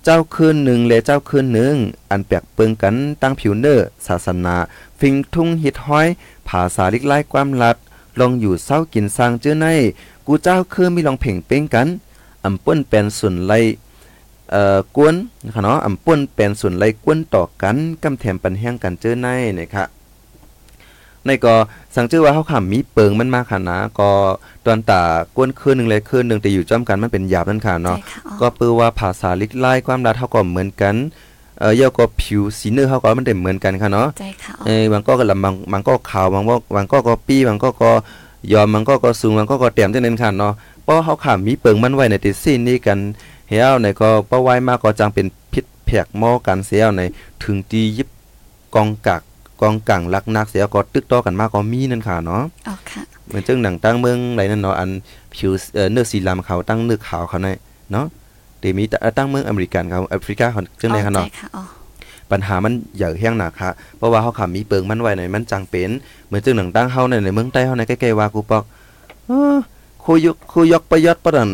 [0.03, 1.76] เจ้าคืนหนึ่งและเจ้าคืนหนึ่ง
[2.09, 4.55] อันแปลกเปิงกันตั้งผิวเนอร์ศาสนา
[4.99, 6.07] ฟิงทุ่งฮิตห้อย
[6.47, 7.78] ภาษาลิกไล่ความลัด
[8.20, 9.68] ลองอยู่เศร้ากินสร้างเจ้อใน
[10.28, 11.88] กูเจ้าคือมีลองเพ่งเป้งกัน
[12.43, 13.53] อำป้นเป็นส่วนไล
[14.51, 15.15] เอ่อกวน
[15.45, 19.27] นะคะเนาะอำป้นเป็นส่วนไลกวนต่อกันกำแถมปันแห้งกันเจอใน
[19.59, 19.87] นะครับ
[21.25, 21.55] ในก็
[21.95, 24.09] สังเจอว่าเฮาขำมีเปิงมันมากค่ะนะ ก็
[24.65, 25.01] ตอนตา
[25.35, 30.95] กวนคืนหนึงเลยคืนหนึงแต่อยู่จ้อมกันมันเป็นหยาบนั่นค่ะใจเนาะค่ะอ๋อก็เปือว่าภาษาลิกไล่ความรัดเฮาก็เหมือนกัน
[31.59, 37.91] เอ่อเยาก็ผิวสีเนื้อเฮาก็มันได้เหมือนกันค่ะเนาะใจค่ะอ๋อเอ้ยบางก็ก็ลำบางบางก็ขาวบางก็บางก็ก็ปี้บางก็ก็
[38.53, 42.99] ยอมบางก็ก็สูงบางก็ก็เต็มจังนั้นค่ะเนาะเพราะเฮาขามีเปิงมันไว้ในติสิ้นนี่กัน
[43.49, 47.01] เฮียวในก็ป้าไว้มากก็จังเป็นพิษแผกหม้อกันเสียใน
[47.43, 48.07] ถึงตียิบ
[48.75, 49.21] กองกัก
[49.61, 54.89] กองกังลักนักเสียก็ตึกต่อกันมากก็มีนั่นค่ะเนาะอ๋อค่ะเหมือนจังหนังตั้งเมืองไรนั่นเนาะอัน
[55.35, 57.49] ผิวเอ่อเนื้อสีลำเขาตั้งเนื้อขาวเขาใน
[57.91, 58.05] เนาะ
[58.59, 61.63] เดมีตตั้งเมืองอเมริกันเขาแอฟริกาเขาจังได๋ค่ะเนาะใจค่ะอ๋อ
[62.31, 65.89] ปัญหามันใหญ่แห้งหนักค่ะเพราะว่าเขาขามีเปิงมันไว้ในมันจังเป็น
[66.27, 68.63] เหมือนจังหนังตั้งเฮาในในเมืองใต้เฮาในใกล้ๆว่ากูปอก
[69.27, 69.55] เออ
[70.03, 71.51] คูยกคูยกประยศปะดัน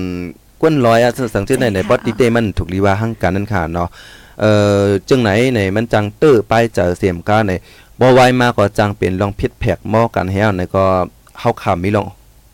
[0.62, 3.88] กวนลอยอะสังเกตในในปอติเตมันถูกลีว่าหั่งกันนั่นค่ะเนาะ
[4.42, 7.52] เอ่อจังไหนในมันจังเตื้อไปเจอเสียมกาใน
[8.00, 10.84] บ่ไวมาก็จังเป็นลองพิษแผกหม้อกันแห้วในก็
[11.40, 12.06] เฮาขามีลอง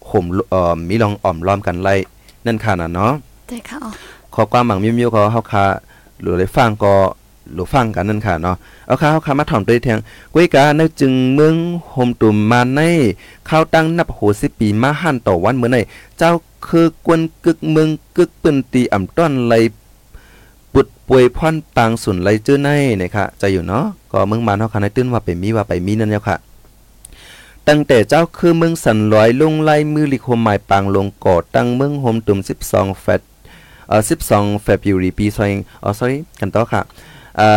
[0.10, 1.96] ห่มเอ่อมีลองอ้อมล้อมกันไล่
[2.46, 3.12] นั่นค่ะน่ะเนาะ
[3.48, 3.92] ใจค่ะอ๋อ
[4.34, 5.66] ขอความหมังมิ้วๆเขาเฮาคา
[6.22, 6.94] หรือได้ฟังก็
[7.54, 8.56] หรือฟังกันนั่นค่ะเนาะ
[8.88, 10.00] เอาค่ะเฮาคามาถ่อมตัวแทง
[10.34, 11.56] กุ้ยกาในจึงเมือง
[11.92, 12.82] โฮมตุ่มมาใน
[13.50, 15.78] ข้าวตั้งนับโหสิปีมาหั่นต่อวันมื้อใน
[16.18, 16.32] เจ้า
[16.70, 19.54] คือกวนกึกเมืองกึกปืนตีอ่ำต้อนไหล
[20.74, 22.70] ปุดป่วยพรปางสุนไหลเจอใน
[23.02, 26.38] นะคะใจอยู่เนาะก็เมืองมานเฮาคาในตื้นว่าไปมีว่าไปมีนั่นแล้วค่ะ
[27.68, 32.40] ตั้งแต่เจ้าคือเมืองสันลอยลงไล่มือลิโคหมายปางลงก่อตั้งเมืองโฮมตุ่ม
[32.70, 33.22] 12แฟต
[33.90, 34.02] เอ่อ
[34.34, 36.82] 12 February ปี2อ๋อ sorry กันต่อค่ะ
[37.38, 37.50] เอ่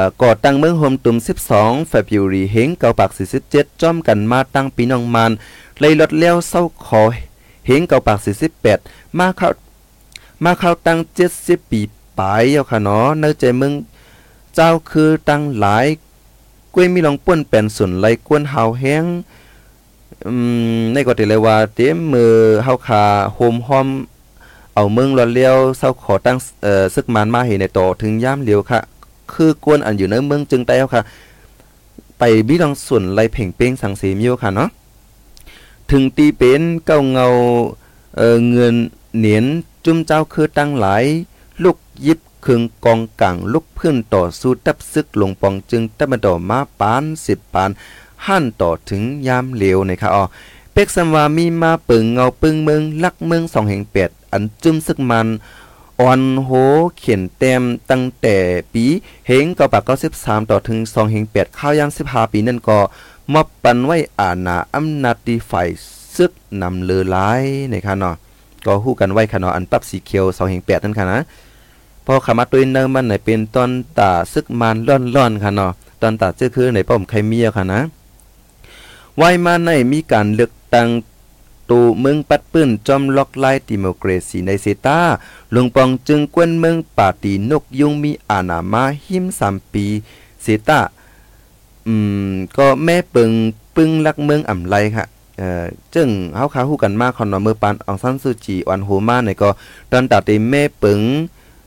[0.00, 1.16] อก่อตั้งเมืองโฮมตุ่ม
[1.54, 3.10] 12 February เฮงเกาปาก
[3.44, 5.30] 47จ้อมกันมาตั้งปีน้องมาน
[5.80, 7.02] เลยลดแล้วเศร้าขอ
[7.68, 8.18] เฮงเกาปาก
[8.68, 9.48] 48 มาเข้า
[10.44, 10.98] มาเข้าตั้ง
[11.34, 11.80] 70 ปี
[12.18, 13.72] ปลายเอาค่ะเนาะเนื้อใจมือง
[14.54, 15.86] เจ้าคือตั้งหลาย
[16.74, 19.04] กล้วยมีลองป่วนเป็นส่วนไหลกวนเฮาแห้ง
[20.26, 20.32] อื
[20.78, 23.04] มในก็ติเลยว่าเต็มมือเฮาคา
[23.34, 23.88] โฮมฮอม
[24.74, 28.80] เอาเมืองรอนเลี้ยวเศร้าขอตั้งเอ่อซึกมันมาเห็นในโตถึงย่ามเลียวค่ะ
[29.32, 31.02] คือกวนอันอยู่ในเมืองจึงไต้ค่ะ
[32.18, 34.68] ไปบิลองส่วนไรเพ่งเป้งสังเสมิวค่ะเนาะ
[35.90, 37.26] ถึงตีเป็นเก้าเงา
[38.16, 38.76] เอ่อเงิน
[39.18, 39.44] เหนียน
[39.84, 41.04] จุ้มเจ้าคือตั้งหลาย
[41.62, 41.76] ลูก
[42.06, 47.70] ยิบเครื่องกองกังลูกเพื่อนต่อสู้ตับซึกลงปองจึงตับมาต่อมาปานสิบปาน
[48.26, 50.24] หั่นต่อถึงยามเหลวนะคะอ๋อ
[50.72, 55.28] เป็กซัมวามีมาปึงเงาปึงเมืองลักเมืองสองแห่งเป็ดอันจุ้มซึกมัน
[56.00, 56.50] อ่อนโห
[56.98, 58.36] เขียนเต็มตั้งแต่
[58.72, 58.84] ปี
[59.26, 62.78] เฮงเก้าปากเก้าสิบสามต่อถึงสองแห่งเป็ดข้าวยามสิบห้าปีนั่นก็
[63.32, 65.68] มอบปันไว้อาณาอำนาจดีฝ่าย
[66.16, 68.14] ซึกนำเลือหลายนะคะเนาะ
[68.66, 71.20] ก็ฮู้กันไว้ค่ะเนาะอันปับสีเขียวสองแห่งแปดนั่นค่ะนะ
[72.06, 75.72] พอขามาตัวเนิมมันไหนเป็นตอนตาซึกมันล่อนๆค่ะเนาะ
[76.02, 77.80] ตอนตาเจ้าคือในป้อมไข่เมียค่ะนะ
[79.16, 80.88] ไว้มาในมีการเลือกตั้ง
[81.70, 85.00] ตูเมืองปัดปื้นจอมล็อกไล่ดิโมเกรซีในเซตา
[85.52, 89.86] หลวงปองจึงกวนเมืองป่าตีนกยุงมีอาณามาหิมสามปี
[90.42, 90.80] เซตา
[91.88, 91.94] อื
[92.28, 93.30] มก็แม่เปิง
[93.76, 95.06] ปึ้งลักเมืองอ่ำไลค่ะ
[95.38, 95.64] เอ่อ
[95.94, 99.50] จึงเฮาคาฮู้กันมากคอนว่าเมื่อปานอองซันซูจีออนโฮมาในก็
[99.90, 101.00] ตอนตาเตแม่เปิง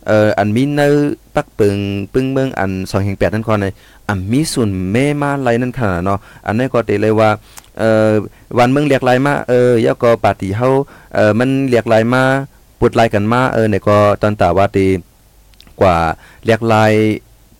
[0.08, 0.90] เอ่ออันมีเนอ
[1.36, 1.78] ปักเปิง
[2.14, 2.72] ปึ้งเมืองอัน
[3.04, 3.66] 2.8นั่นคอนใน
[4.08, 7.30] อันมีส่วนแม่มาไลนั่นขนาดเนาะอันนี้ก็เตเลยว่า
[7.80, 8.10] เอ่อ
[8.60, 10.70] วันเมืองเรียกลายมาเออยาก็ปาร์ตี้เฮา
[11.14, 12.24] เอ่อมันเรียกลายมา
[12.80, 14.86] ปุดลายกันมาเออเนี่ยก็ตอนตาว่าตี
[15.82, 15.98] กว่า
[16.46, 16.94] เรียกลาย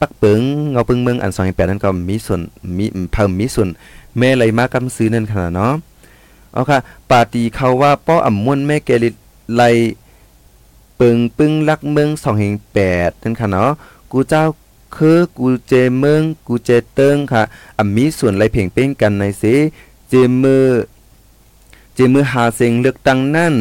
[0.02, 0.42] ปักเปิง
[0.72, 2.42] เงาปึงเมืองอัน2.8นั่นก็มีส่วน
[2.78, 3.70] มีเพิ่มมีส่วน
[4.18, 5.74] แม่ไหลมากำซื้อนั่นขนาดเนาะ
[6.54, 6.80] เอาค่ะ
[7.10, 9.10] ปาตีเขาว่าป้ออ่ำม่วนแม่แกลิ
[9.56, 9.64] ไล
[10.96, 12.10] เปิงปึงลักเมือง
[12.68, 13.70] 2.8นั่นค่ะเนาะ
[14.12, 14.44] กูเจ้า
[14.96, 17.42] คือกูเจเมืองกูเจเติงค่ะ
[17.78, 19.44] อ่ำมีส่วนไหลเพ่งเป้งกันในเส
[20.10, 20.66] เจมือ
[21.94, 23.56] เจมือหาเสียงเลือกตั้งนั่น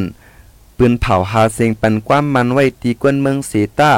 [0.76, 3.90] ปืนเผาหาเสียงปันความมันไว้ตีกวนเมืองเสตา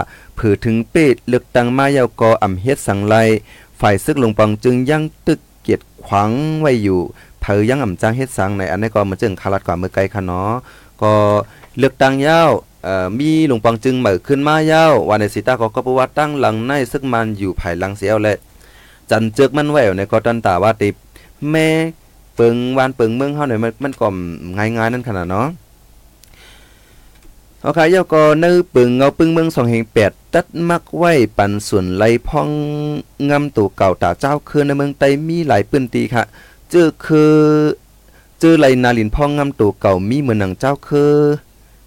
[0.42, 3.14] ผือถึงเปดเลือกตั้งมายาวกออ่ำเฮ็ดสังไล
[3.80, 6.30] ฝ่ายซึกลงปองจึงยังตึกเกียดขวาง
[6.60, 7.00] ไว้อยู่
[7.40, 10.52] เผอยังอ่ำจ้างเฮ็ดสังในอันนี้ก็มาจึงคารัดกว่าเมื่อไกลค่ะเนาะ
[11.02, 11.12] ก็
[11.78, 12.50] เลือกตั้งยาว
[12.84, 18.36] เอ่อมีหลวงปองจึงเหมือขึ้นมายาววันในสีตาก็ก็ประวัติตั้งหลังในซึกมันอยู่ภายหลังเสียวและ
[19.10, 20.88] จันเจึกมันแววในก็ตันตาว่าติ
[21.50, 21.68] แม่
[22.36, 24.08] เปิงวานเปิงเมืองเฮาหน่อยมันมันก็
[24.56, 25.48] ง่ายๆนั่นขนาดเนาะ
[27.62, 32.48] เอาค่ะยอก็เนื้อปึงเงาปึงเมืองสองแห่งแปดตัดมักไว้ปันส่วนไหลพอง
[33.30, 36.24] งำตัวเก่าตาเจ้าคือในเมืองไตมีหลายปืนตีค่ะ
[36.70, 37.34] เจอคือ
[38.40, 41.14] เจอไหลนาลินพองงำตัวเก่ามีเหมือนหนังเจ้าคือ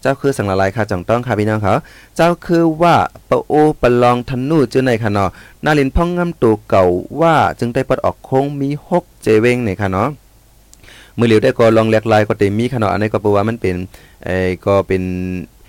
[0.02, 1.74] เจ้าคือสังละลายค่ะจังต้องค่ะพี่น้องเขา
[2.16, 2.96] เจ้าคือว่า
[3.30, 5.30] ปะโอปะลองทันนูเจอในค่ะเนาะ
[5.66, 6.86] นาลินพองงำตัวเก่า
[7.20, 10.10] ว่าจึงได้ปัดออกโค้งมีหกเจเวงในค่ะเนาะ
[11.18, 13.76] มือเหลียวได้ก็ลองแหลกลายก็เต็มมีค่ะเนาะอันนี้ก็เพราะว่ามันเป็น
[14.26, 15.04] เอ้ก็เป็น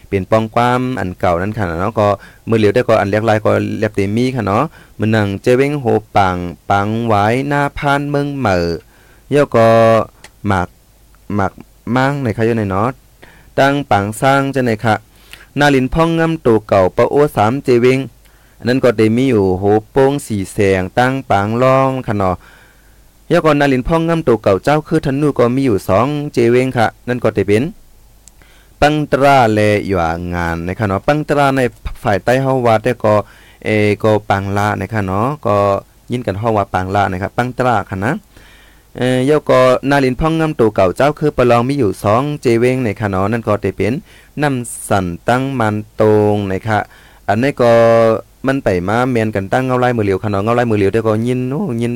[0.09, 2.09] เป็นปองความอันเก่านั้นค่ะเนาะก็
[2.49, 4.65] มือเหลียวได้ก็อันเรียกลายก็เรียกเต็มมีค่ะเนาะ
[4.99, 5.87] มันนังเจเวงโห
[6.17, 6.37] ปัง
[6.71, 8.57] ปังไว้หน้าพานเมืองเหม่
[9.31, 9.69] อย่อก็
[10.47, 10.69] หมัก
[11.35, 11.53] หมัก
[11.97, 12.89] มั่งในค่ะอยู่ในเนาะ
[13.59, 14.95] ตั้งปังสร้างจะในค่ะ
[15.59, 17.99] นาลินพ่องงำตัวเก่าปะโอสามเจเวง
[18.59, 22.37] อันนั้นก็ได้มีอยู่โหโป้งสีแสงตั้งปังล่องค่ะเนาะ
[23.31, 27.63] ย่อก็นาลินพ่องงำตัวเก่าเจ้าคือทันนูก็มีอยู่สองเจเวงค่ะ นั่นก็ได้เป็น
[28.81, 29.99] ปังตราแลอยู่
[30.35, 31.61] งานนะครับเนาะปังตราใน
[32.03, 33.15] ฝ่ายใต้เฮาว่าได้ก็
[33.65, 33.69] เอ
[34.03, 35.57] ก็ปังลานะครับเนาะก็
[36.13, 38.13] ยินกันเฮาว่าปังลานะครับปังตราค่ะนะ
[38.97, 39.61] เอ่อยก็
[39.91, 43.95] นาลินพ่องงำตัวเก่าเจ้าคือประลองมีอยู่2เจเวงในคะเนาะนั่นก็ได้เป็น
[44.43, 46.79] น้ำสันตั้งมันตรงนะคะ
[47.29, 47.73] อันนี้ก็
[48.47, 51.93] มันไปมาแมนกันตั้งเงาลายมือเหลียวค่ะเนาะเงาลายมือเหลียวได้ก็ยินโอ้ยิน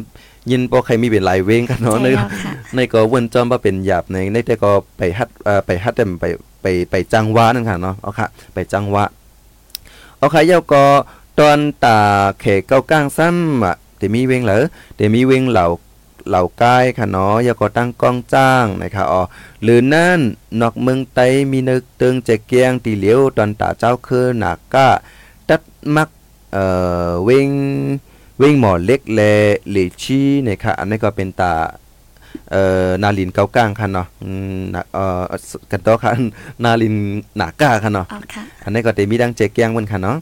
[0.50, 2.08] ยินบ่ใครมีเป็นหลายเวงค่ะเนาะใน
[2.74, 6.26] ในก็เว้นจอมว่าเป็นหยาบในในแต่ก็ไปฮัดเอ่อไปฮัดแต่ไป
[6.62, 9.04] ไปไปจังหวะนั่นค่ะเนาะเอาค่ะไปจังหวะ
[10.16, 10.84] เอาค่ะเย้าก็
[11.38, 12.00] ตอนตา
[12.40, 14.64] เขเก้าก้างซ้ำอะเดมีเวงเหรอ
[14.96, 15.66] เดมีเวงเหล่า
[16.28, 19.22] เหล่ากายค่ะเนาะเย้าก็ตั้งกล้องจ้างนะคะอ๋อ
[19.62, 20.20] หรือนั่น
[20.60, 24.88] นอกเมืองไตมีนึกเตึงแจเกียงตีเหลียวตอนตาเจ้าคือหนักก้า
[25.48, 25.60] ตัด
[25.94, 26.08] มัก
[26.52, 26.64] เอ่
[27.08, 27.48] อเวง
[28.38, 29.20] เวงหมอเล็กแล
[29.68, 31.52] เหลชีนะคะอันนี้ก็เป็นตา
[32.50, 35.22] เอ่อนาลินเกาก้างค่ะเนาะอืมนะเอ่อ
[35.70, 36.10] กันต่อค่ะ
[36.64, 36.94] นาลิน
[37.36, 40.18] หนาก้าค่ะเนาะเอาค่ะอันนี้ก็เตมีดังเจแกงเหมือนค่ะเนาะ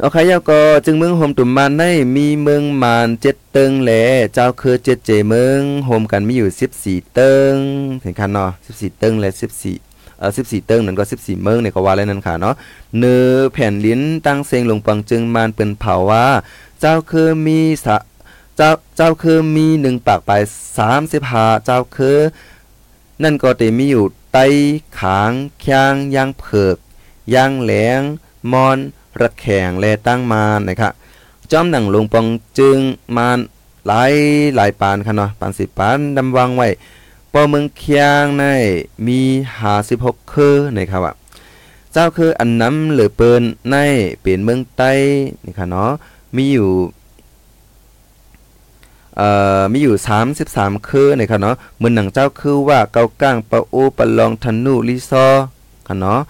[0.00, 4.02] โอเคยาก็จึงเมืองโฮมตุ่มมานได้มีเมืองมานเจ็ดเติงแหละ
[4.34, 7.54] เจ้าคือเจ็ดเจเมืองโฮมกันมีอยู่14เติง
[8.02, 9.30] เห็นค่ะเนาะ14เติงและ
[9.74, 12.54] 14เอ่อ14เติงนั่นก็14เมืองเนี่ยก็ว่าแล้วนั่นค่ะเนาะ
[12.98, 16.26] เนื้อแผ่นลิ้นตั้งเซงลงปังจึงมานเปิ้นเผาว่า
[16.80, 17.96] เจ้าคือมีสะ
[18.56, 20.32] เจ้าเจ้าคือมีหนึ่งปากไป
[20.78, 22.18] สามสิบหาเจ้าคือ
[23.22, 24.38] นั่นก็เตมีอยู่ไต
[24.98, 25.32] ขาง
[25.64, 26.76] คยางยางเผือก
[27.34, 28.00] ยางแหลง
[28.52, 28.78] มอน
[29.20, 30.92] ระแข่งและตั้งมานนะครับ
[31.52, 32.26] จอมหนังลงปอง
[32.58, 32.78] จึง
[33.16, 33.38] มาน
[33.86, 34.12] หลาย
[34.56, 36.68] หลายปานค่ะเนาะปานสิบปานดำวางไว้
[37.32, 38.44] ปอเมืองเคียงใน
[39.06, 39.20] มี
[39.58, 41.14] หาสิบหกคือนะครับว่า
[41.92, 43.76] เจ้าคืออันน้ำเหรือเปินใน
[44.20, 44.92] เป็นเมืองใต้
[45.44, 45.90] นี่ค่ะเนาะ
[46.36, 46.70] มีอยู่
[49.16, 49.96] เอ่อมีอยู่
[50.40, 55.26] 33 คือนะครับเนาะมือหนังเจ้าคือว่าเกาก้างปะโอปะลองทันนูลิซอ
[55.86, 56.20] ค่ะเนาะ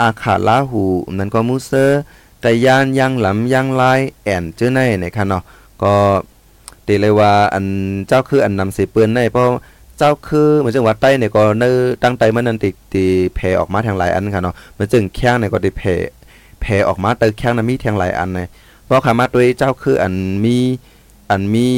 [0.00, 0.84] อาขาลาหู
[1.18, 2.00] นั่นก็มูเซอร์
[2.40, 5.42] แต่ยานยังหลำยังลายแอนเจ้าในนะครับเนาะ
[5.82, 5.94] ก็
[6.86, 7.64] ตีเลยว่าอัน
[8.08, 9.46] เจ้าคืออันนำเสเปื้อนในเพราะ
[9.98, 15.94] เจ้าคือเหมือนจังหวัดใต้เนี่ยก็เนอตั้งใจมันนั่นติตีแผ่ออกมาทางหลายอันค่ะเนาะเหมือนจึงแข้งเนี่ยก็ได้แผ่
[16.60, 18.48] แผ่ออกมาเตอแข้งน่ะมีทางหลายอันเลย
[18.84, 20.14] เพราะขามาด้วยเจ้าคืออัน
[20.44, 20.56] มี
[21.30, 21.68] อันมี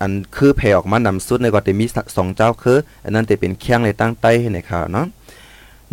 [0.00, 1.86] อันคือแผ่ออกมานำสุดในก็จะมี
[2.16, 5.06] สองเจ้าคือ อันนั้นจะเป็นเคียงในตั้งใต้ให้ในข่าวเนาะ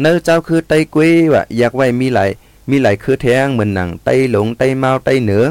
[0.01, 2.29] เนื้อเจ้าคือไต้กุ้ยว่าอยากไว้มีหลาย
[2.69, 5.45] มีหลายคือแทงเหมือนหนังไต้หลงไต้เมาไต้เหนือ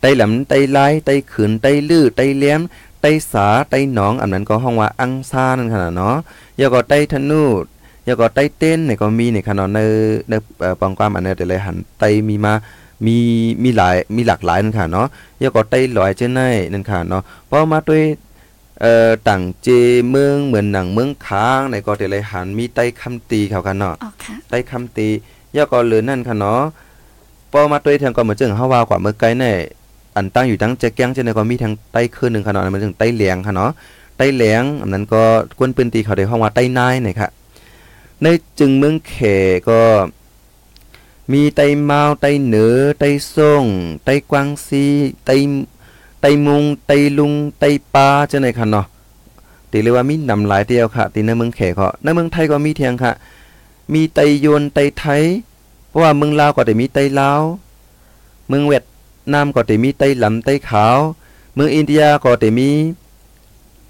[0.00, 2.60] ไต้หลำไต้ลายไต้ขืนไต้ลื้อไต้เลี้ยม
[3.00, 6.16] ไต้สาไต้หนองอันนั้นก็ห้องว่าอังซานั่นขนาดเนาะ
[6.58, 7.44] อยาก็ไต้ธนู
[8.04, 9.80] อยาก็ไต้เต้นเนี่ยก็มีในขนาดใน
[10.28, 10.32] ใน
[10.80, 12.54] ปองความอันนี้แต่เลยหันไต้มีมา
[13.06, 13.18] มี
[13.62, 15.06] มีหลายมีหลากหลายนั่นค่ะเนาะ
[15.42, 16.40] ยาก็ไต้ลอยเจ้าใน
[16.72, 18.02] นั่นค่ะเนาะเพราะมาด้วย
[18.80, 19.68] เอ่อต่างเจ
[20.08, 25.08] เมืองเหมือนหนังเมืองค้างในก็แต่เลยหันมีไต้คำตีเขากันเนาะเอาค่ะไต้คำตี
[25.56, 26.62] ยาก็เหลือนั่นค่ะเนาะ
[27.50, 29.44] พอมาด้วยทางก็เหมือนจึงเฮาว่ากว่าเมื่อไกลใน
[30.16, 33.70] อันตั้งอยู่ทั้งเจ๊แก้งเจ้าในก็มีทั้งไต้คืนหนึงค่ะเนาะมันถึงไต้เหลียงค่ะเนาะ
[34.16, 35.22] ไต้เหลียงอันนั้นก็
[35.58, 37.28] กวนปืนตีเขาได้ห้องว่าไต้นายนี่ค่ะ
[38.22, 38.26] ใน
[38.58, 39.16] จึงเมืองเข
[39.68, 39.80] ก็
[41.32, 43.04] มีไต้เมาไตเหนือไต
[43.34, 43.64] ส่ง
[44.04, 44.84] ไตกวางซี
[45.24, 45.30] ไต
[46.20, 48.86] ไตมุงไตลุงไต้ปาจังได๋ค่ะเนาะ
[49.70, 53.12] ตีเรียกว่ามีนำหลายเดียวค่ะตีในเมืองแขกก็ในเมืองไทยก็มีเทียงค่ะ
[53.92, 55.22] มีไตยวนไตไทย
[55.88, 57.42] เพราะว่าเมืองลาวก็ได้มีไตลาว
[58.48, 58.84] เมืองเวียด
[59.32, 60.98] นามก็ได้มีไต้หลำไตขาว
[61.54, 62.70] เมืองอินเดียก็ได้มี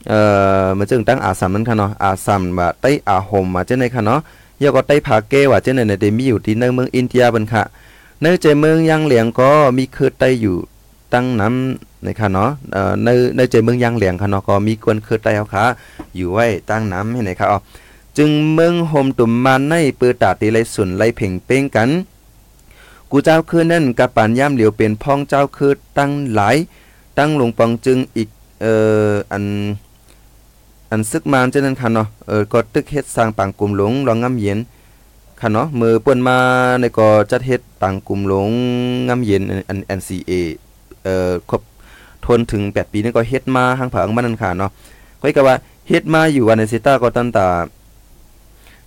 [0.08, 0.20] เอ่
[0.62, 4.20] อมันจึงตั้งอาสัมนั่นค่ะเนาะอาสัมว่าไตอาหมมาจังได๋ค่ะเนาะ
[4.62, 7.62] ยาก็ไต้ผาเกว่าเจ้าในเดมีอยู่ที่ในเมืองอินเดียบันค่ะ
[8.20, 10.56] ในใจเมืองยังเหลียงก็มีคือไต้อยู่
[11.12, 15.64] ตั้งน้ำนะคะเนาะเอ่อในในใจเมืองยังเหลียงค่ะเนาะก็มีกวนคือไต้เอาค่ะ
[16.16, 17.58] อยู่ไว้ตั้งน้ำให้ไหนค่ะอ๋อ
[18.18, 21.90] จึงเมืองโฮมตุ่มมาในปือตาตีไลสุนไลเพ่งเป้งกัน
[23.10, 26.56] กูเจ้าคือนั่นกับปานย่ำเหลียวเป็นพ้องเจ้าคือตั้งหลาย
[27.18, 28.28] ตั้งลงปองจึงอีก
[28.60, 28.72] เอ่
[29.08, 29.44] ออัน
[30.90, 34.58] อันซึกมาเจนั้นค่ะเนาะเออก็ตึกเฮ็ดสร้างปางกลุ่มหลงรองงำเย็น
[35.40, 36.38] ค่ะเนาะมือเปิ้นมา
[36.80, 38.50] ในก็จัดเฮ็ดปางกลุ่มหลง
[39.08, 40.32] งำเย็นอัน NCA
[41.04, 41.62] เอ่อครบ
[42.26, 44.70] ทนถึง 8 ปีนี่ก็เฮ็ดมาทางผังมันนั่นค่ะเนาะ
[45.20, 45.56] ก็ก็ว่า
[45.88, 47.44] เฮ็ดมาอยู่วันในซิต้าก็ตั้งแต่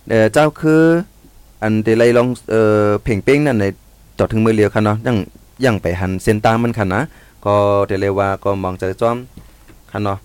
[0.08, 0.82] เอ่อเจ้าคือ
[1.62, 3.64] อันเดลัยลองเอ่อเพ่งเป้งนั่นใน
[4.18, 5.16] ต่อถึงมือเลียวค่ะเนาะยัง
[5.64, 7.00] ยังไปหันเส้นตามันค่ะนะ
[7.44, 7.54] ก็
[7.86, 9.16] เดเลยว่าก็มองใจจอม
[9.90, 10.18] ค่ะเนาะ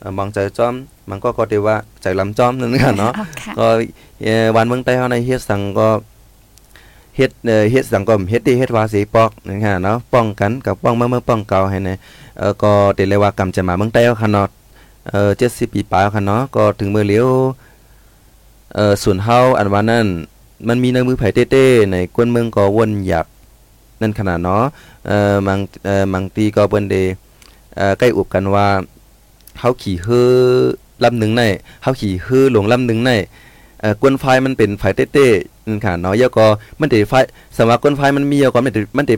[0.00, 0.74] เอ่อมองใจจอม
[1.10, 3.66] มันก็ก็เดว่าใจลำจอมนั่นค่ะเนาะอ๋อค่ะก็
[4.22, 5.88] เอ่อวันเมืองใต้เฮาในเฮ็ดสังก็
[7.16, 11.96] เฮ็ดเอ่อเฮ็ดสังก็เฮ็ดดีเฮ็ดว่าสีปอกนะฮะเนาะป้องกันกับป้องเมื่อเมื่อป้องเก่าให้นะ
[12.38, 14.48] เอ่อก็เดเลยว่ากำจะมาเมืองใต้เฮาค่ะเนาะ
[15.08, 17.28] เอ่อ70ปีปลายค่ะเนาะก็ถึงมือเลียว
[18.74, 20.06] เอ่อส่วนเฮาอันว่านั้น
[20.68, 23.26] มันมีในมือไผเต้ๆในกวนเมืองก็วนหยับ
[24.00, 24.64] นั่นขนาดเนาะ
[25.06, 26.96] เอ่อมังเอ่อมังตีก็เปิ้นเด
[27.76, 28.66] เอ่อใกล้อุบกันว่า
[29.60, 30.30] เฮาขี่เฮือ
[31.04, 31.42] ลำหนึงใน
[31.82, 33.10] เฮาขี่เฮือหลวงลำหนึงใน
[33.80, 36.46] เอ่อกวนไฟมันเป็นไฟเต้ๆนั่นค่ะเนาะแล้วก็
[36.80, 37.12] มันได้ไฟ
[37.58, 39.16] สำหรับกวนไฟมันมีแล้วก็มันได้มันได้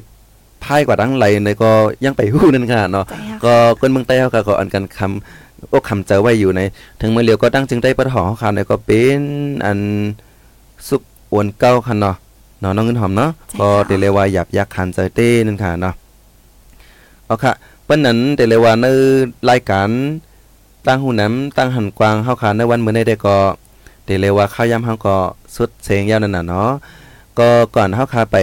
[0.64, 1.70] พายกว่าดังไหลในก็
[2.04, 6.60] ยังไปฮู้นั่นค่ะเนาะใจค่ะก็คนเมืองใต้เขาก็ก็อันกันคำอกคำเจอไว้อยู่ใน
[7.00, 9.20] ถึงเมื่อเลียวก็ตั้งจึงได้ปะหอเขาค่ะในก็เป็น
[9.64, 9.78] อัน
[10.88, 12.16] สุกอวนเก้าคันเนาะ
[12.60, 13.30] เนาะน้องเงินหอมเนาะ
[13.60, 15.94] ก็เตเลว่าหยับยักคันใจเต้นั่นค่ะเนาะ
[17.26, 17.52] เอาค่ะ
[17.84, 18.86] เปิ้นนั้นเตเลว่าใน
[19.50, 19.88] รายการ
[20.86, 23.38] ตั้งหูน้ำตั้งหันกวางเฮาค่ะในวันมื้อในได้ก็
[24.04, 25.16] เตเลว่าข้าวยำเฮาก็
[25.56, 26.70] สุดเสียงยาวนั่นน่ะเนาะ
[27.38, 28.36] ก็ก่อนเฮาค่ะไป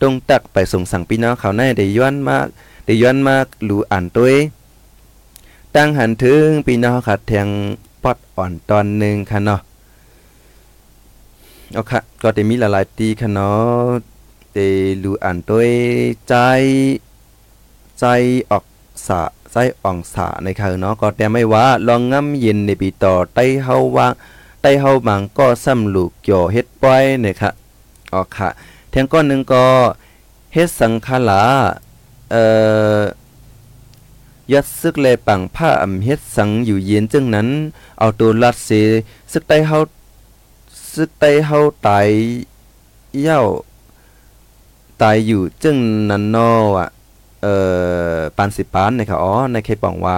[0.00, 2.46] ตรงตักไปส่งสั่งพี่น้องเขาในได้ย้อนมาก
[2.86, 4.32] ได้ย้อนมากหลูอ่านตัว
[5.74, 7.48] ตั้งหันถึงปีน้องขัดแทง
[8.02, 9.60] ปอดอ่อนตอนหนึ่งค่ะเนาะ
[11.72, 13.88] เอาค่ะก็ได้มีหลายๆตีค่ะเนาะ
[14.54, 14.66] ได้
[15.00, 15.64] หลูอ่านตัว
[16.28, 16.34] ใจ
[18.00, 18.04] ใจ
[18.50, 18.64] ออก
[19.06, 19.20] สะ
[19.50, 24.06] ใจอ่องสะในค่ะเนาะก็แต่ไม่ว่าลองงำเย็นในปีต่อไต้เฮาว่า
[24.60, 27.50] ไต้เฮาบางก็ซ้ำลูกเกี่ยวเฮ็ดป้อยเนี่ยค่ะ
[28.12, 28.48] อ๋อค่ะ
[28.90, 29.64] แทงก้อนหนึงก็
[30.54, 31.42] เฮ็ดสังฆลา
[32.30, 32.44] เอ่
[32.96, 33.00] อ
[34.52, 37.48] ยัดซึกแลปังผ้าอำเฮ็ดสังอยู่เย็นจึงนั้น
[37.98, 38.70] เอาตัวลัดเส
[39.32, 39.78] ซึกไตเฮา
[40.94, 42.08] ซึกไตเฮาตาย
[43.22, 43.40] เย้า
[45.02, 45.76] ตายอยู่จึง
[46.10, 46.88] นั้นนออะ
[47.42, 47.54] เอ่
[48.16, 50.16] อปานสิปานนะครับอ๋อในเคปองว่า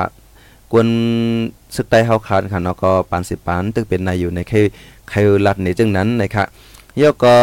[0.73, 0.89] กวน
[1.75, 4.53] ซึกไตเฮาขาดค่ะเนาะก็ปานสิปานตึกเป็นนายอยู่ในเค
[5.09, 5.15] เค
[5.47, 6.47] ลัดนี่จึงนั้นนะครับ
[7.01, 7.37] ย่อก็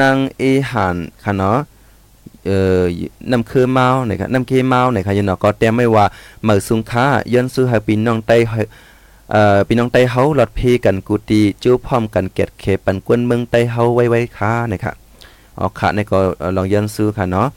[0.00, 1.58] นางเอหานค่ะเนาะ
[2.46, 2.82] เอ่อ
[3.32, 6.04] นำคือเมานะครับนำเคเมานะครับยันเนาะก็แต่ไม่ว่า
[6.42, 8.36] เหมือสุงค้าย้อนซื้อให้พี่น้องใต้
[9.32, 14.94] เอ่อพี่น้องใต้เฮาหลอดเพกันกูตีจู้พร้อมกันเก็ดเคปันกวนเมืองใต้เฮาไว้ไว้ค้านะครับ
[15.58, 16.18] อ๋อค่ะนี่ก็
[16.56, 17.48] ลองย้อนซื้อค่ะเนาะ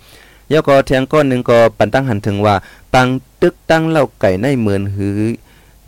[0.54, 2.56] แล้วก็แทงก้อนหนึงก็ปันตั้งหันถึงว่า
[2.94, 3.08] ปัง
[3.42, 5.20] ตึกตั้งเล่าไก่ในเหมือนหือ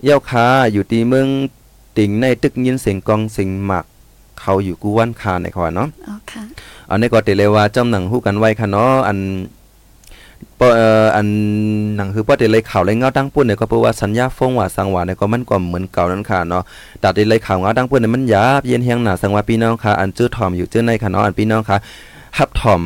[0.04, 1.28] เย้าค้าอยู่ตีเมือง
[1.98, 3.86] ติ่งในตึกยินเสียงกองเสียงหมัก
[4.40, 6.44] เขาอยู่กูวันคาในขวาเนาะอ๋อค่ะ
[6.90, 9.18] อันนี้ก็เตเลยว่าจำหนังฮู้กันไว้ค่ะเนาะอัน
[10.60, 11.28] ปอเอ่ออัน
[11.96, 16.64] หนังคือป้อเตเลยข่าวเลยเงาตั้งปุ่นเนี่ยก็เพราะว่าสัญญาฟงว่าสังว่าเนี่ยก็มันก็เหมือนเก่านั่นค่ะเนาะ
[17.04, 21.78] ตัดเตเลยข่าวเงาตั้งปุ่นเนี่ยมันหยาบเย็นเฮียงหนาสังว่าพี่น้องค่ะอันจื้อถ่อมอยู่จื้อในค่ะเนาะอันพี่น้องค่ะ
[22.38, 22.82] ฮับถ่อม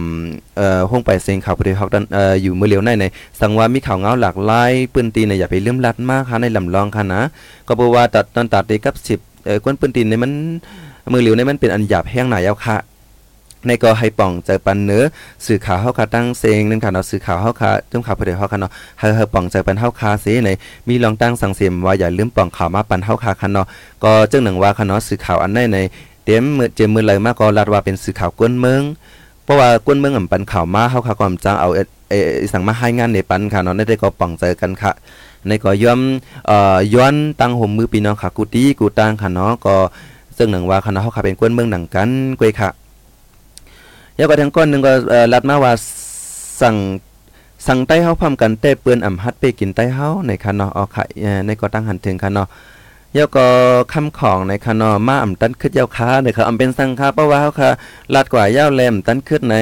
[0.58, 3.06] เอ่อห้องไปเสียงข่าวผู้ใดฮอกดันเอ่ออยู่มื้อเร็วในใน
[3.40, 7.22] สังว่ามีข่าวเงาหลากหลายปืนตีเนี่ยอย่าไปเลื่มลัดมากค่ะในลำลองค่ะนะ
[7.68, 10.32] ก็เพราะว่าตัดตอนตัดเตกับ10เอ่อกวนปืนตีนี่ยมัน
[11.14, 12.78] มือเหลียวเนี่ยมันเป็นอันหยาบแห้งหนายาวค่ะ
[13.68, 15.04] ในก็ให้ป่องเจอปันเนื้อ
[15.46, 20.50] สื่อข่าวเฮาคาตั้งเซงนั่นค่ะเนาะสื่อข่าวเฮาคาจุ่มข่าวผู้ใดเฮาคาเนาะเฮาเฮาป่องเจอปันเฮาคาเสใน
[20.88, 23.68] มีลองตั้งสังเสียมว่าอย่าลืมป่องข่าวมาปันเฮาคาคันเนาะ
[24.04, 25.78] ก็จึงหนึ่งว่าคันเนาะสื่อข่าวอันใดใน
[26.26, 28.82] เต็มมือเจมมือเลยมากก็รัดว่าเป็นสื่อข่าวกวนเมือง
[29.50, 31.80] เพราะว่ากวนเมืองอ่ำปันข่าวมาเฮาคาความจังเอาเอ
[32.10, 32.14] เอ
[32.52, 34.92] สั่งมาให้งานในปันค่ะเนาะได้ก็ป่องเจอกันค่ะ
[35.48, 36.00] ในก็ย่อม
[36.48, 39.76] เอ่อย้อนตั้งห่มมือพี่น้องค่ะกูตีกูตังค่ะเนาะก็
[40.38, 42.70] ซึ่งหนึ่งว่าคันเนาะเฮาคาเป็นกวนเมืองหนังกันกวยค่ะ
[44.18, 44.92] ยาก็ทางก้อนหนึงก็
[45.34, 45.74] รัดมาว่า
[46.62, 46.76] สั่ง
[47.68, 52.48] สั่งใต้เฮาพร้อมกันแต่เปิ้นอ่ำฮัดไปกินใต้เฮาในคันเนาะเอาไข่เอ่อในก็ตั้งหันถึงคันเนาะ
[53.18, 53.48] ยาก็
[53.94, 57.70] คำของในคันเนาะมาตันขึ้นยาค้าในครับอำเป็นสังคาเพราะว่าเฮาค่ะ
[58.14, 59.56] ลัดกว่ายาวแหลมตันขึ้นไหน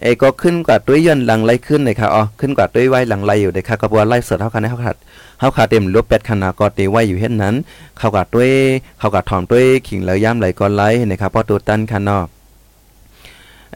[0.00, 4.94] เอก็ขึ้นกว่าด้วยย่อนหลังไหลขึ้นในค่ะอ๋อขึ้นกว่าด้วยไว้หลังไหลอยู่ในค่ะก็บว่าไล่เสดเฮาค่ะในเฮาค่ะ
[5.40, 7.54] เฮาค่ะเต็มลบแปดขนาดก็ตีไว้อยู่เฮ็ดนั้น
[7.98, 8.50] เข้ากับด้วย
[8.98, 12.24] เข้ากับถอมด้วยขิงเลยย่ำไหลก่อนไหลนะครับพราะตัวตันคันนาะ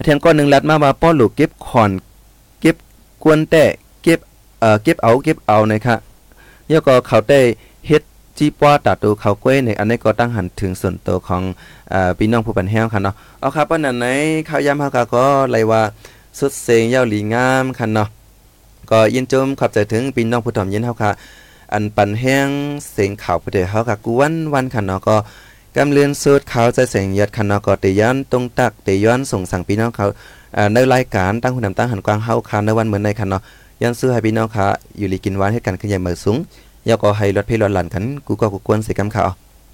[0.03, 1.91] เทียงก้อนหนึ่งลัดมาว่าป้อหลูกเก็บขอน
[2.61, 2.77] เก็บ
[3.23, 3.65] กวนแต่
[4.03, 4.19] เก็บ
[4.61, 5.99] เอ่อเก็บเอาเก็บเอานะครับ
[6.69, 7.41] แล้วก็เขาได้
[7.87, 8.03] เฮ็ด
[8.41, 11.43] จจีปอตัดตัวเขากล้วยในอันนี้ก็ตั้งหันถึงส่วนตัวของ
[11.93, 14.07] อพี่น้องผู้ปันแห้วค่ะเนาะเอาครับปานนั้นไหน
[14.49, 15.83] ข้าวยามเฮาก็ก็เลยว่า
[16.39, 18.09] สุดเสียงยาวหลีงามค่ะเนาะ
[18.91, 21.11] ก็ยินจมขอบใจถึงพี่น้องผู้ถ่อมยินเฮาค่ะ
[21.73, 22.49] อันปันแห้ง
[22.93, 25.17] เสียงข่าวผู้ใดเฮาก็กวนวันค่ะเนาะก็
[25.77, 30.07] กำเลือนสุดเขาใจเสียงยัดค่ะเนาะก็เตย้อนตรงตักเตย้อนส่งสั่งพี่น้องเขา
[30.75, 33.43] ในรายการตั้งหุ่นนำตั้งหันกวางเฮาค่ะในวันเหมือนในค่ะเนาะ
[33.83, 34.67] ยันซื้อให้พี่น้องค่ะ
[34.99, 36.39] อยู่ลีกินหวานให้กันขึ้นใหญ่เหมือสูง
[36.89, 39.29] ยาก็ให้รถพี่รถหลันกันกูก็กูกวนใส่กำข่าว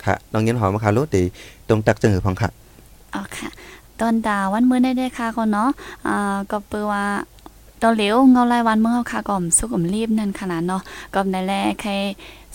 [0.04, 1.22] ค่ะน้องยินหอมมาค่ะรถดี
[1.68, 2.48] ตรงตักจังหือพองค่ะ
[3.14, 3.48] อ๋อค่ะ
[4.00, 5.68] ตอนดาวันมื้อได้ได้ค่ะก็เนาะ
[6.06, 7.04] อ่าก็เปือว่า
[7.82, 10.82] ตอนเหลวเงาลายวันเมื่อเฮาค่ะก็สุกอมรีบนั่นขนาดเนาะ
[11.14, 11.90] ก็ได้แลใคร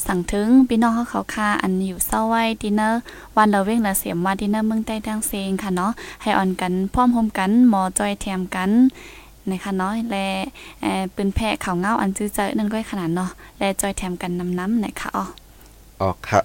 [0.05, 3.01] สั่งถึงพี่น้องเขาเขาค่ะอันอยู่เศร้าไว้ดินเนอร์
[3.37, 5.91] วันเละเว้งละเสียมว่าดินเนอร์เมืองใต้ดังเซงค่ะเนาะ
[6.21, 8.71] ให้อ่อนกันพร้อมโฮมกันหมอจอยแถมกัน
[9.49, 10.25] นะคะเนาะและ
[10.81, 13.29] เอ่อปืนแพะเขาวเงาอันจื้อเจอนั่นก็ขนาดเนาะ
[13.59, 15.25] และจอยแถมกันน้ำๆนะคะอ๋อ
[16.01, 16.41] ออกค่ะ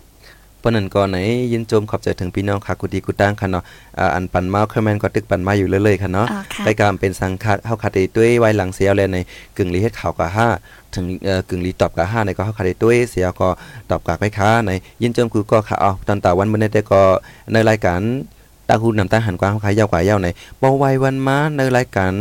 [0.62, 1.18] ปนนั้นก่อนไหน
[1.52, 3.64] ยินโจมขอบใจถึงพี่น้องค่ะกูดีกูตั้งค่ะเนาะ
[3.98, 9.18] อ่าอันปันมาค่อยแม่นก็ตึกปันมาอยู่เรื่อยๆค่ะเนาะอ๋อค่ะรายการเป็นสังคัดเฮาคัดได้ด้วยไว้หลังเสียแล้วใน
[9.56, 10.48] กึ่งลีเฮ็ดข่าวกับห้า
[10.94, 13.48] ถึงเอ่อกึ่งลีตอบกับห้าในก็เฮาคัดได้ด้วยเสียก็
[13.90, 14.70] ตอบกับไปค้าใน
[15.02, 17.02] ยินโจมคือก็ค่ะเอาตอนตาวันมื้อนี้ได้ก็
[17.52, 18.00] ในรายการ
[18.68, 20.28] ตาหูนำตาหันกว้างเฮาขายยาวกว่ายาวใน
[20.62, 22.12] บ่ไววันมาในรายการ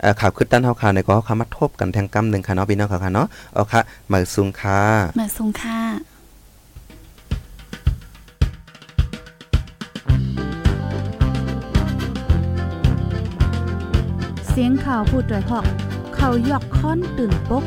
[0.00, 3.80] เอ่อข่าวขึ้นต้านเฮาค่ะในก็เฮาคามาทบกันแทงกำหนึงค่ะเนาะพี่น้องค่ะเนาะเอาค่ะ
[4.12, 4.80] มาซุงค่ะ
[5.18, 5.78] มาซุงค่ะ
[14.48, 15.64] เสียงข่าวพูดด้วยหอก
[16.14, 17.64] เขายกค้อนตื่นปก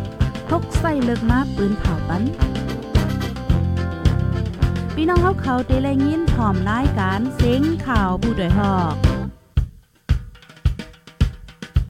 [0.49, 2.23] พกใส่เลิกมาปืนเผาปัน
[4.95, 9.20] พี่น้องเขาเขาได้แลยินพร้อมรายการเสียงข่าวผู้ด้วยหอก